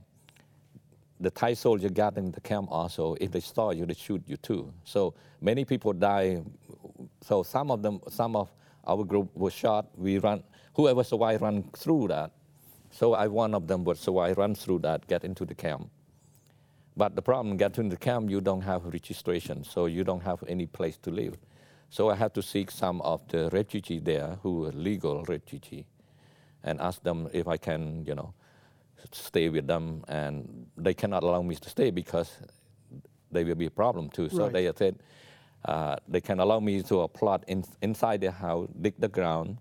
The 1.20 1.30
Thai 1.30 1.54
soldier 1.54 1.88
got 1.88 2.18
in 2.18 2.32
the 2.32 2.40
camp 2.40 2.68
also. 2.70 3.14
If 3.20 3.30
they 3.30 3.40
saw 3.40 3.70
you, 3.70 3.86
they 3.86 3.94
shoot 3.94 4.22
you 4.26 4.36
too. 4.36 4.72
So 4.84 5.14
many 5.40 5.64
people 5.64 5.92
die. 5.92 6.42
So 7.22 7.42
some 7.42 7.70
of 7.70 7.82
them, 7.82 8.00
some 8.08 8.34
of 8.34 8.50
our 8.86 9.04
group 9.04 9.34
was 9.34 9.52
shot. 9.52 9.86
We 9.96 10.18
run. 10.18 10.42
Whoever 10.74 11.04
survived 11.04 11.42
run 11.42 11.64
through 11.76 12.08
that. 12.08 12.32
So 12.90 13.14
I 13.14 13.26
one 13.28 13.54
of 13.54 13.66
them 13.68 13.84
was 13.84 14.00
survive, 14.00 14.36
run 14.36 14.54
through 14.54 14.80
that, 14.80 15.06
get 15.06 15.24
into 15.24 15.44
the 15.44 15.54
camp. 15.54 15.88
But 16.96 17.16
the 17.16 17.22
problem, 17.22 17.56
get 17.56 17.78
into 17.78 17.90
the 17.90 17.96
camp, 17.96 18.28
you 18.28 18.40
don't 18.40 18.60
have 18.60 18.84
registration, 18.84 19.64
so 19.64 19.86
you 19.86 20.04
don't 20.04 20.22
have 20.22 20.44
any 20.46 20.66
place 20.66 20.98
to 20.98 21.10
live. 21.10 21.38
So 21.88 22.10
I 22.10 22.16
had 22.16 22.34
to 22.34 22.42
seek 22.42 22.70
some 22.70 23.00
of 23.00 23.26
the 23.28 23.48
refugees 23.50 24.02
there 24.02 24.38
who 24.42 24.60
were 24.60 24.72
legal 24.72 25.24
refugee 25.24 25.86
and 26.64 26.80
ask 26.80 27.02
them 27.02 27.28
if 27.32 27.48
I 27.48 27.56
can, 27.56 28.04
you 28.06 28.14
know, 28.14 28.34
stay 29.10 29.48
with 29.48 29.66
them. 29.66 30.04
And 30.08 30.66
they 30.76 30.94
cannot 30.94 31.22
allow 31.22 31.42
me 31.42 31.56
to 31.56 31.68
stay 31.68 31.90
because 31.90 32.38
they 33.30 33.44
will 33.44 33.54
be 33.54 33.66
a 33.66 33.70
problem 33.70 34.08
too. 34.10 34.28
So 34.28 34.44
right. 34.44 34.52
they 34.52 34.72
said 34.76 34.98
uh, 35.64 35.96
they 36.08 36.20
can 36.20 36.40
allow 36.40 36.60
me 36.60 36.82
to 36.82 37.08
plot 37.08 37.44
in, 37.46 37.64
inside 37.80 38.20
the 38.20 38.30
house, 38.30 38.68
dig 38.80 38.94
the 38.98 39.08
ground, 39.08 39.58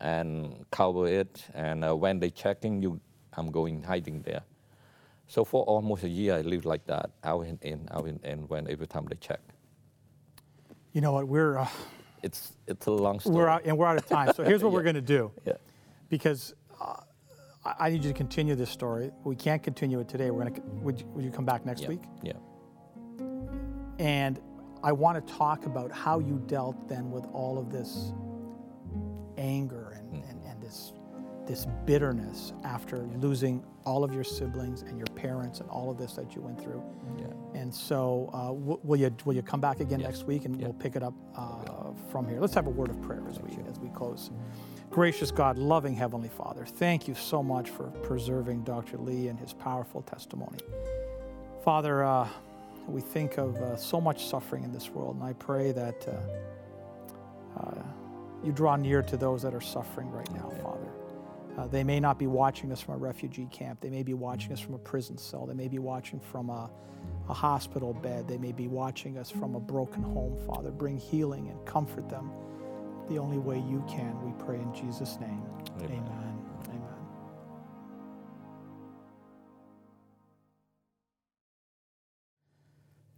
and 0.00 0.64
cover 0.70 1.08
it. 1.08 1.44
And 1.54 1.84
uh, 1.84 1.94
when 1.96 2.20
they 2.20 2.30
checking 2.30 2.82
you, 2.82 3.00
I'm 3.34 3.50
going 3.50 3.82
hiding 3.82 4.22
there. 4.22 4.42
So 5.26 5.44
for 5.44 5.62
almost 5.64 6.04
a 6.04 6.08
year, 6.08 6.34
I 6.34 6.40
lived 6.40 6.64
like 6.64 6.86
that, 6.86 7.10
out 7.22 7.44
and 7.46 7.62
in, 7.62 7.86
out 7.90 8.06
and 8.06 8.24
in, 8.24 8.48
when 8.48 8.68
every 8.68 8.86
time 8.86 9.06
they 9.08 9.16
check. 9.16 9.40
You 10.92 11.02
know 11.02 11.12
what? 11.12 11.28
We're 11.28 11.58
uh, 11.58 11.68
it's 12.22 12.52
it's 12.66 12.86
a 12.86 12.90
long 12.90 13.20
story. 13.20 13.36
We're 13.36 13.48
out, 13.48 13.62
and 13.64 13.76
we're 13.76 13.86
out 13.86 13.98
of 13.98 14.06
time. 14.06 14.32
So 14.34 14.42
here's 14.42 14.62
what 14.62 14.70
yeah. 14.70 14.74
we're 14.74 14.82
going 14.82 14.94
to 14.94 15.02
do. 15.02 15.30
Yeah. 15.44 15.52
Because 16.08 16.54
uh, 16.80 17.00
I 17.64 17.90
need 17.90 18.02
you 18.02 18.10
to 18.10 18.16
continue 18.16 18.54
this 18.54 18.70
story. 18.70 19.10
We 19.24 19.36
can't 19.36 19.62
continue 19.62 20.00
it 20.00 20.08
today. 20.08 20.30
We're 20.30 20.48
to. 20.48 20.60
Would 20.60 21.00
you, 21.00 21.06
would 21.08 21.24
you 21.24 21.30
come 21.30 21.44
back 21.44 21.66
next 21.66 21.82
yeah. 21.82 21.88
week? 21.88 22.02
Yeah. 22.22 22.32
And 23.98 24.40
I 24.82 24.92
want 24.92 25.26
to 25.26 25.34
talk 25.34 25.66
about 25.66 25.90
how 25.90 26.20
you 26.20 26.42
dealt 26.46 26.88
then 26.88 27.10
with 27.10 27.26
all 27.32 27.58
of 27.58 27.70
this 27.70 28.12
anger 29.36 29.96
and, 29.96 30.12
mm. 30.12 30.30
and, 30.30 30.42
and 30.44 30.62
this 30.62 30.92
this 31.46 31.66
bitterness 31.86 32.52
after 32.62 32.98
losing 33.22 33.64
all 33.86 34.04
of 34.04 34.12
your 34.12 34.22
siblings 34.22 34.82
and 34.82 34.98
your 34.98 35.06
parents 35.14 35.60
and 35.60 35.70
all 35.70 35.90
of 35.90 35.96
this 35.96 36.12
that 36.12 36.34
you 36.34 36.42
went 36.42 36.60
through. 36.60 36.84
Yeah. 37.18 37.24
And 37.58 37.74
so, 37.74 38.28
uh, 38.34 38.48
w- 38.48 38.78
will 38.82 38.98
you 38.98 39.10
will 39.24 39.34
you 39.34 39.42
come 39.42 39.60
back 39.60 39.80
again 39.80 40.00
next 40.00 40.24
week 40.24 40.44
and 40.44 40.54
yeah. 40.54 40.66
we'll 40.66 40.74
pick 40.74 40.94
it 40.94 41.02
up 41.02 41.14
uh, 41.34 41.92
from 42.10 42.28
here. 42.28 42.38
Let's 42.38 42.54
have 42.54 42.66
a 42.66 42.70
word 42.70 42.90
of 42.90 43.00
prayer 43.00 43.22
as 43.30 43.40
we 43.40 43.56
as 43.66 43.80
we 43.80 43.88
close. 43.88 44.30
Gracious 44.90 45.30
God, 45.30 45.58
loving 45.58 45.94
Heavenly 45.94 46.30
Father, 46.30 46.64
thank 46.64 47.06
you 47.06 47.14
so 47.14 47.42
much 47.42 47.68
for 47.68 47.84
preserving 48.02 48.64
Dr. 48.64 48.96
Lee 48.96 49.28
and 49.28 49.38
his 49.38 49.52
powerful 49.52 50.00
testimony. 50.00 50.58
Father, 51.62 52.04
uh, 52.04 52.26
we 52.86 53.02
think 53.02 53.36
of 53.36 53.54
uh, 53.56 53.76
so 53.76 54.00
much 54.00 54.24
suffering 54.24 54.64
in 54.64 54.72
this 54.72 54.88
world, 54.88 55.16
and 55.16 55.24
I 55.24 55.34
pray 55.34 55.72
that 55.72 56.08
uh, 56.08 57.60
uh, 57.60 57.82
you 58.42 58.50
draw 58.50 58.76
near 58.76 59.02
to 59.02 59.16
those 59.18 59.42
that 59.42 59.52
are 59.52 59.60
suffering 59.60 60.10
right 60.10 60.32
now, 60.32 60.50
Father. 60.62 60.88
Uh, 61.58 61.66
they 61.66 61.84
may 61.84 62.00
not 62.00 62.18
be 62.18 62.26
watching 62.26 62.72
us 62.72 62.80
from 62.80 62.94
a 62.94 62.98
refugee 62.98 63.48
camp. 63.52 63.80
They 63.80 63.90
may 63.90 64.02
be 64.02 64.14
watching 64.14 64.52
us 64.52 64.60
from 64.60 64.74
a 64.74 64.78
prison 64.78 65.18
cell. 65.18 65.44
They 65.44 65.54
may 65.54 65.68
be 65.68 65.78
watching 65.78 66.18
from 66.18 66.48
a, 66.48 66.70
a 67.28 67.34
hospital 67.34 67.92
bed. 67.92 68.26
They 68.26 68.38
may 68.38 68.52
be 68.52 68.68
watching 68.68 69.18
us 69.18 69.30
from 69.30 69.54
a 69.54 69.60
broken 69.60 70.02
home, 70.02 70.38
Father. 70.46 70.70
Bring 70.70 70.96
healing 70.96 71.48
and 71.48 71.66
comfort 71.66 72.08
them 72.08 72.30
the 73.08 73.18
only 73.18 73.38
way 73.38 73.56
you 73.56 73.84
can, 73.88 74.14
we 74.24 74.32
pray 74.44 74.56
in 74.56 74.74
Jesus' 74.74 75.18
name. 75.20 75.42
Amen. 75.80 76.02
Amen. 76.68 76.82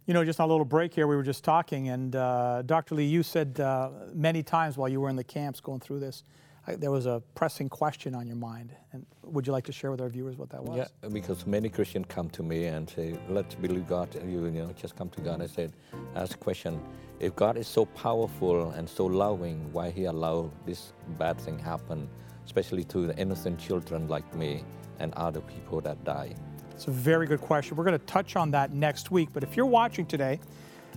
You 0.05 0.13
know, 0.13 0.23
just 0.23 0.39
on 0.39 0.49
a 0.49 0.51
little 0.51 0.65
break 0.65 0.93
here, 0.93 1.07
we 1.07 1.15
were 1.15 1.23
just 1.23 1.43
talking, 1.43 1.89
and 1.89 2.15
uh, 2.15 2.63
Dr. 2.63 2.95
Lee, 2.95 3.05
you 3.05 3.23
said 3.23 3.59
uh, 3.59 3.89
many 4.13 4.43
times 4.43 4.77
while 4.77 4.89
you 4.89 5.01
were 5.01 5.09
in 5.09 5.15
the 5.15 5.23
camps 5.23 5.59
going 5.59 5.79
through 5.79 5.99
this, 5.99 6.23
there 6.67 6.91
was 6.91 7.05
a 7.05 7.21
pressing 7.33 7.69
question 7.69 8.13
on 8.13 8.27
your 8.27 8.35
mind. 8.35 8.71
And 8.93 9.05
would 9.23 9.47
you 9.47 9.53
like 9.53 9.65
to 9.65 9.71
share 9.71 9.91
with 9.91 10.01
our 10.01 10.09
viewers 10.09 10.37
what 10.37 10.49
that 10.51 10.63
was? 10.63 10.77
Yeah, 10.77 11.09
because 11.09 11.47
many 11.47 11.69
Christians 11.69 12.05
come 12.07 12.29
to 12.31 12.43
me 12.43 12.65
and 12.65 12.89
say, 12.89 13.17
let's 13.29 13.55
believe 13.55 13.87
God. 13.87 14.13
You, 14.15 14.45
you 14.45 14.51
know, 14.51 14.71
just 14.73 14.95
come 14.95 15.09
to 15.09 15.21
God. 15.21 15.41
I 15.41 15.47
said, 15.47 15.73
ask 16.15 16.35
a 16.35 16.37
question. 16.37 16.79
If 17.19 17.35
God 17.35 17.57
is 17.57 17.67
so 17.67 17.85
powerful 17.85 18.71
and 18.71 18.87
so 18.87 19.05
loving, 19.05 19.71
why 19.73 19.89
he 19.89 20.05
allowed 20.05 20.51
this 20.65 20.93
bad 21.17 21.39
thing 21.39 21.57
happen, 21.57 22.07
especially 22.45 22.83
to 22.85 23.07
the 23.07 23.17
innocent 23.17 23.59
children 23.59 24.07
like 24.07 24.33
me 24.35 24.63
and 24.99 25.13
other 25.15 25.41
people 25.41 25.81
that 25.81 26.03
die? 26.03 26.35
It's 26.71 26.87
a 26.87 26.91
very 26.91 27.27
good 27.27 27.41
question. 27.41 27.75
We're 27.75 27.83
going 27.83 27.99
to 27.99 28.05
touch 28.05 28.35
on 28.35 28.51
that 28.51 28.71
next 28.73 29.11
week. 29.11 29.29
But 29.33 29.43
if 29.43 29.55
you're 29.55 29.65
watching 29.65 30.05
today, 30.05 30.39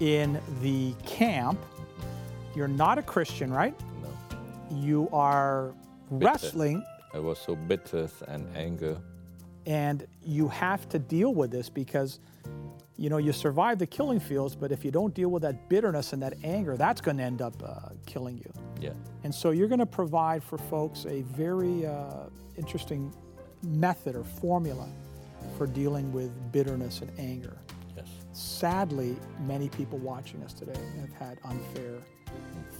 in 0.00 0.40
the 0.62 0.94
camp. 1.06 1.58
You're 2.54 2.68
not 2.68 2.98
a 2.98 3.02
Christian, 3.02 3.52
right? 3.52 3.74
No. 4.02 4.36
You 4.76 5.08
are 5.12 5.72
Bitter. 6.10 6.26
wrestling 6.26 6.84
I 7.14 7.18
was 7.18 7.38
so 7.38 7.54
bitter 7.56 8.08
and 8.28 8.46
anger. 8.56 8.98
and 9.66 10.06
you 10.24 10.48
have 10.48 10.88
to 10.90 10.98
deal 10.98 11.32
with 11.32 11.50
this 11.50 11.68
because 11.70 12.18
you 12.96 13.08
know 13.08 13.16
you 13.16 13.32
survive 13.32 13.78
the 13.78 13.86
killing 13.86 14.20
fields 14.20 14.54
but 14.54 14.70
if 14.70 14.84
you 14.84 14.90
don't 14.90 15.14
deal 15.14 15.28
with 15.30 15.42
that 15.42 15.68
bitterness 15.68 16.12
and 16.12 16.20
that 16.22 16.34
anger 16.44 16.76
that's 16.76 17.00
going 17.00 17.16
to 17.16 17.22
end 17.22 17.40
up 17.40 17.54
uh, 17.64 17.88
killing 18.06 18.36
you 18.36 18.52
Yeah. 18.80 18.92
and 19.24 19.34
so 19.34 19.50
you're 19.52 19.68
going 19.68 19.78
to 19.80 19.86
provide 19.86 20.42
for 20.44 20.58
folks 20.58 21.06
a 21.06 21.22
very 21.22 21.86
uh, 21.86 22.24
interesting 22.56 23.12
method 23.64 24.14
or 24.16 24.24
formula 24.24 24.88
for 25.58 25.66
dealing 25.66 26.12
with 26.12 26.30
bitterness 26.52 27.00
and 27.00 27.10
anger 27.18 27.56
Yes. 27.96 28.06
sadly 28.32 29.16
many 29.40 29.68
people 29.68 29.98
watching 29.98 30.42
us 30.42 30.52
today 30.52 30.78
have 31.00 31.12
had 31.12 31.38
unfair 31.44 31.98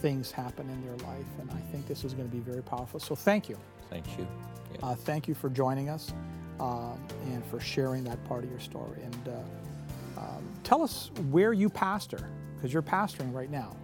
things 0.00 0.30
happen 0.32 0.68
in 0.68 0.80
their 0.84 0.96
life 1.08 1.26
and 1.40 1.50
i 1.52 1.60
think 1.70 1.86
this 1.86 2.02
is 2.04 2.12
going 2.14 2.28
to 2.28 2.34
be 2.34 2.40
very 2.42 2.62
powerful 2.62 2.98
so 2.98 3.14
thank 3.14 3.48
you 3.48 3.56
Thank 3.90 4.06
you. 4.18 4.26
Yeah. 4.72 4.86
uh, 4.88 4.94
thank 4.96 5.28
you 5.28 5.34
for 5.34 5.48
joining 5.48 5.88
us 5.88 6.12
um, 6.58 6.98
and 7.26 7.44
for 7.46 7.60
sharing 7.60 8.02
that 8.04 8.24
part 8.24 8.42
of 8.42 8.50
your 8.50 8.58
story. 8.58 9.02
And 9.02 9.28
uh, 9.28 10.20
um, 10.20 10.42
tell 10.64 10.82
us 10.82 11.10
where 11.30 11.52
you 11.52 11.68
pastor, 11.68 12.28
because 12.56 12.72
you're 12.72 12.82
pastoring 12.82 13.32
right 13.32 13.50
now. 13.50 13.76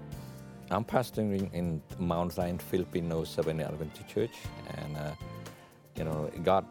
I'm 0.71 0.85
pastoring 0.85 1.53
in 1.53 1.81
Mount 1.99 2.33
Zion 2.33 2.59
Filipino 2.59 3.23
Seventh 3.25 3.61
Adventist 3.61 4.09
Church, 4.09 4.37
and 4.79 4.97
uh, 4.97 5.13
you 6.01 6.07
know 6.09 6.31
God 6.43 6.65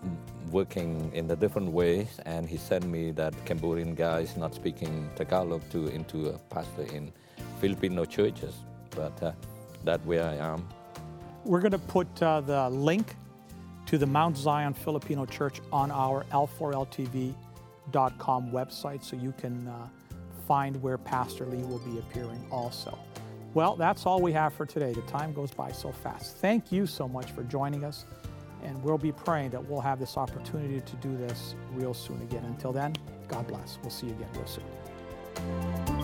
working 0.51 1.11
in 1.13 1.27
the 1.27 1.35
different 1.35 1.71
ways, 1.71 2.19
and 2.25 2.49
He 2.49 2.57
sent 2.57 2.85
me 2.95 3.11
that 3.11 3.33
Cambodian 3.45 3.93
guys 3.93 4.35
not 4.35 4.55
speaking 4.55 4.93
Tagalog 5.15 5.61
to 5.69 5.87
into 5.87 6.29
a 6.29 6.37
pastor 6.53 6.85
in 6.97 7.13
Filipino 7.61 8.05
churches, 8.05 8.55
but 8.89 9.21
uh, 9.21 9.31
that 9.83 10.03
where 10.07 10.23
I 10.23 10.37
am. 10.53 10.67
We're 11.45 11.61
going 11.61 11.77
to 11.83 11.85
put 11.97 12.07
uh, 12.23 12.41
the 12.41 12.69
link 12.69 13.15
to 13.85 13.99
the 13.99 14.07
Mount 14.07 14.35
Zion 14.37 14.73
Filipino 14.73 15.27
Church 15.27 15.61
on 15.71 15.91
our 15.91 16.25
l4ltv.com 16.31 17.31
website 18.51 19.03
so 19.03 19.15
you 19.15 19.33
can 19.37 19.67
uh, 19.67 19.87
find 20.47 20.81
where 20.81 20.97
Pastor 20.97 21.45
Lee 21.45 21.63
will 21.63 21.83
be 21.91 21.99
appearing 21.99 22.43
also. 22.51 22.97
Well, 23.53 23.75
that's 23.75 24.05
all 24.05 24.21
we 24.21 24.31
have 24.33 24.53
for 24.53 24.65
today. 24.65 24.93
The 24.93 25.01
time 25.01 25.33
goes 25.33 25.51
by 25.51 25.71
so 25.71 25.91
fast. 25.91 26.37
Thank 26.37 26.71
you 26.71 26.85
so 26.85 27.07
much 27.07 27.31
for 27.31 27.43
joining 27.43 27.83
us, 27.83 28.05
and 28.63 28.81
we'll 28.83 28.97
be 28.97 29.11
praying 29.11 29.51
that 29.51 29.65
we'll 29.65 29.81
have 29.81 29.99
this 29.99 30.17
opportunity 30.17 30.81
to 30.81 30.95
do 30.97 31.15
this 31.17 31.55
real 31.73 31.93
soon 31.93 32.21
again. 32.21 32.45
Until 32.45 32.71
then, 32.71 32.95
God 33.27 33.47
bless. 33.47 33.79
We'll 33.81 33.91
see 33.91 34.07
you 34.07 34.13
again 34.13 34.29
real 34.35 34.47
soon. 34.47 35.98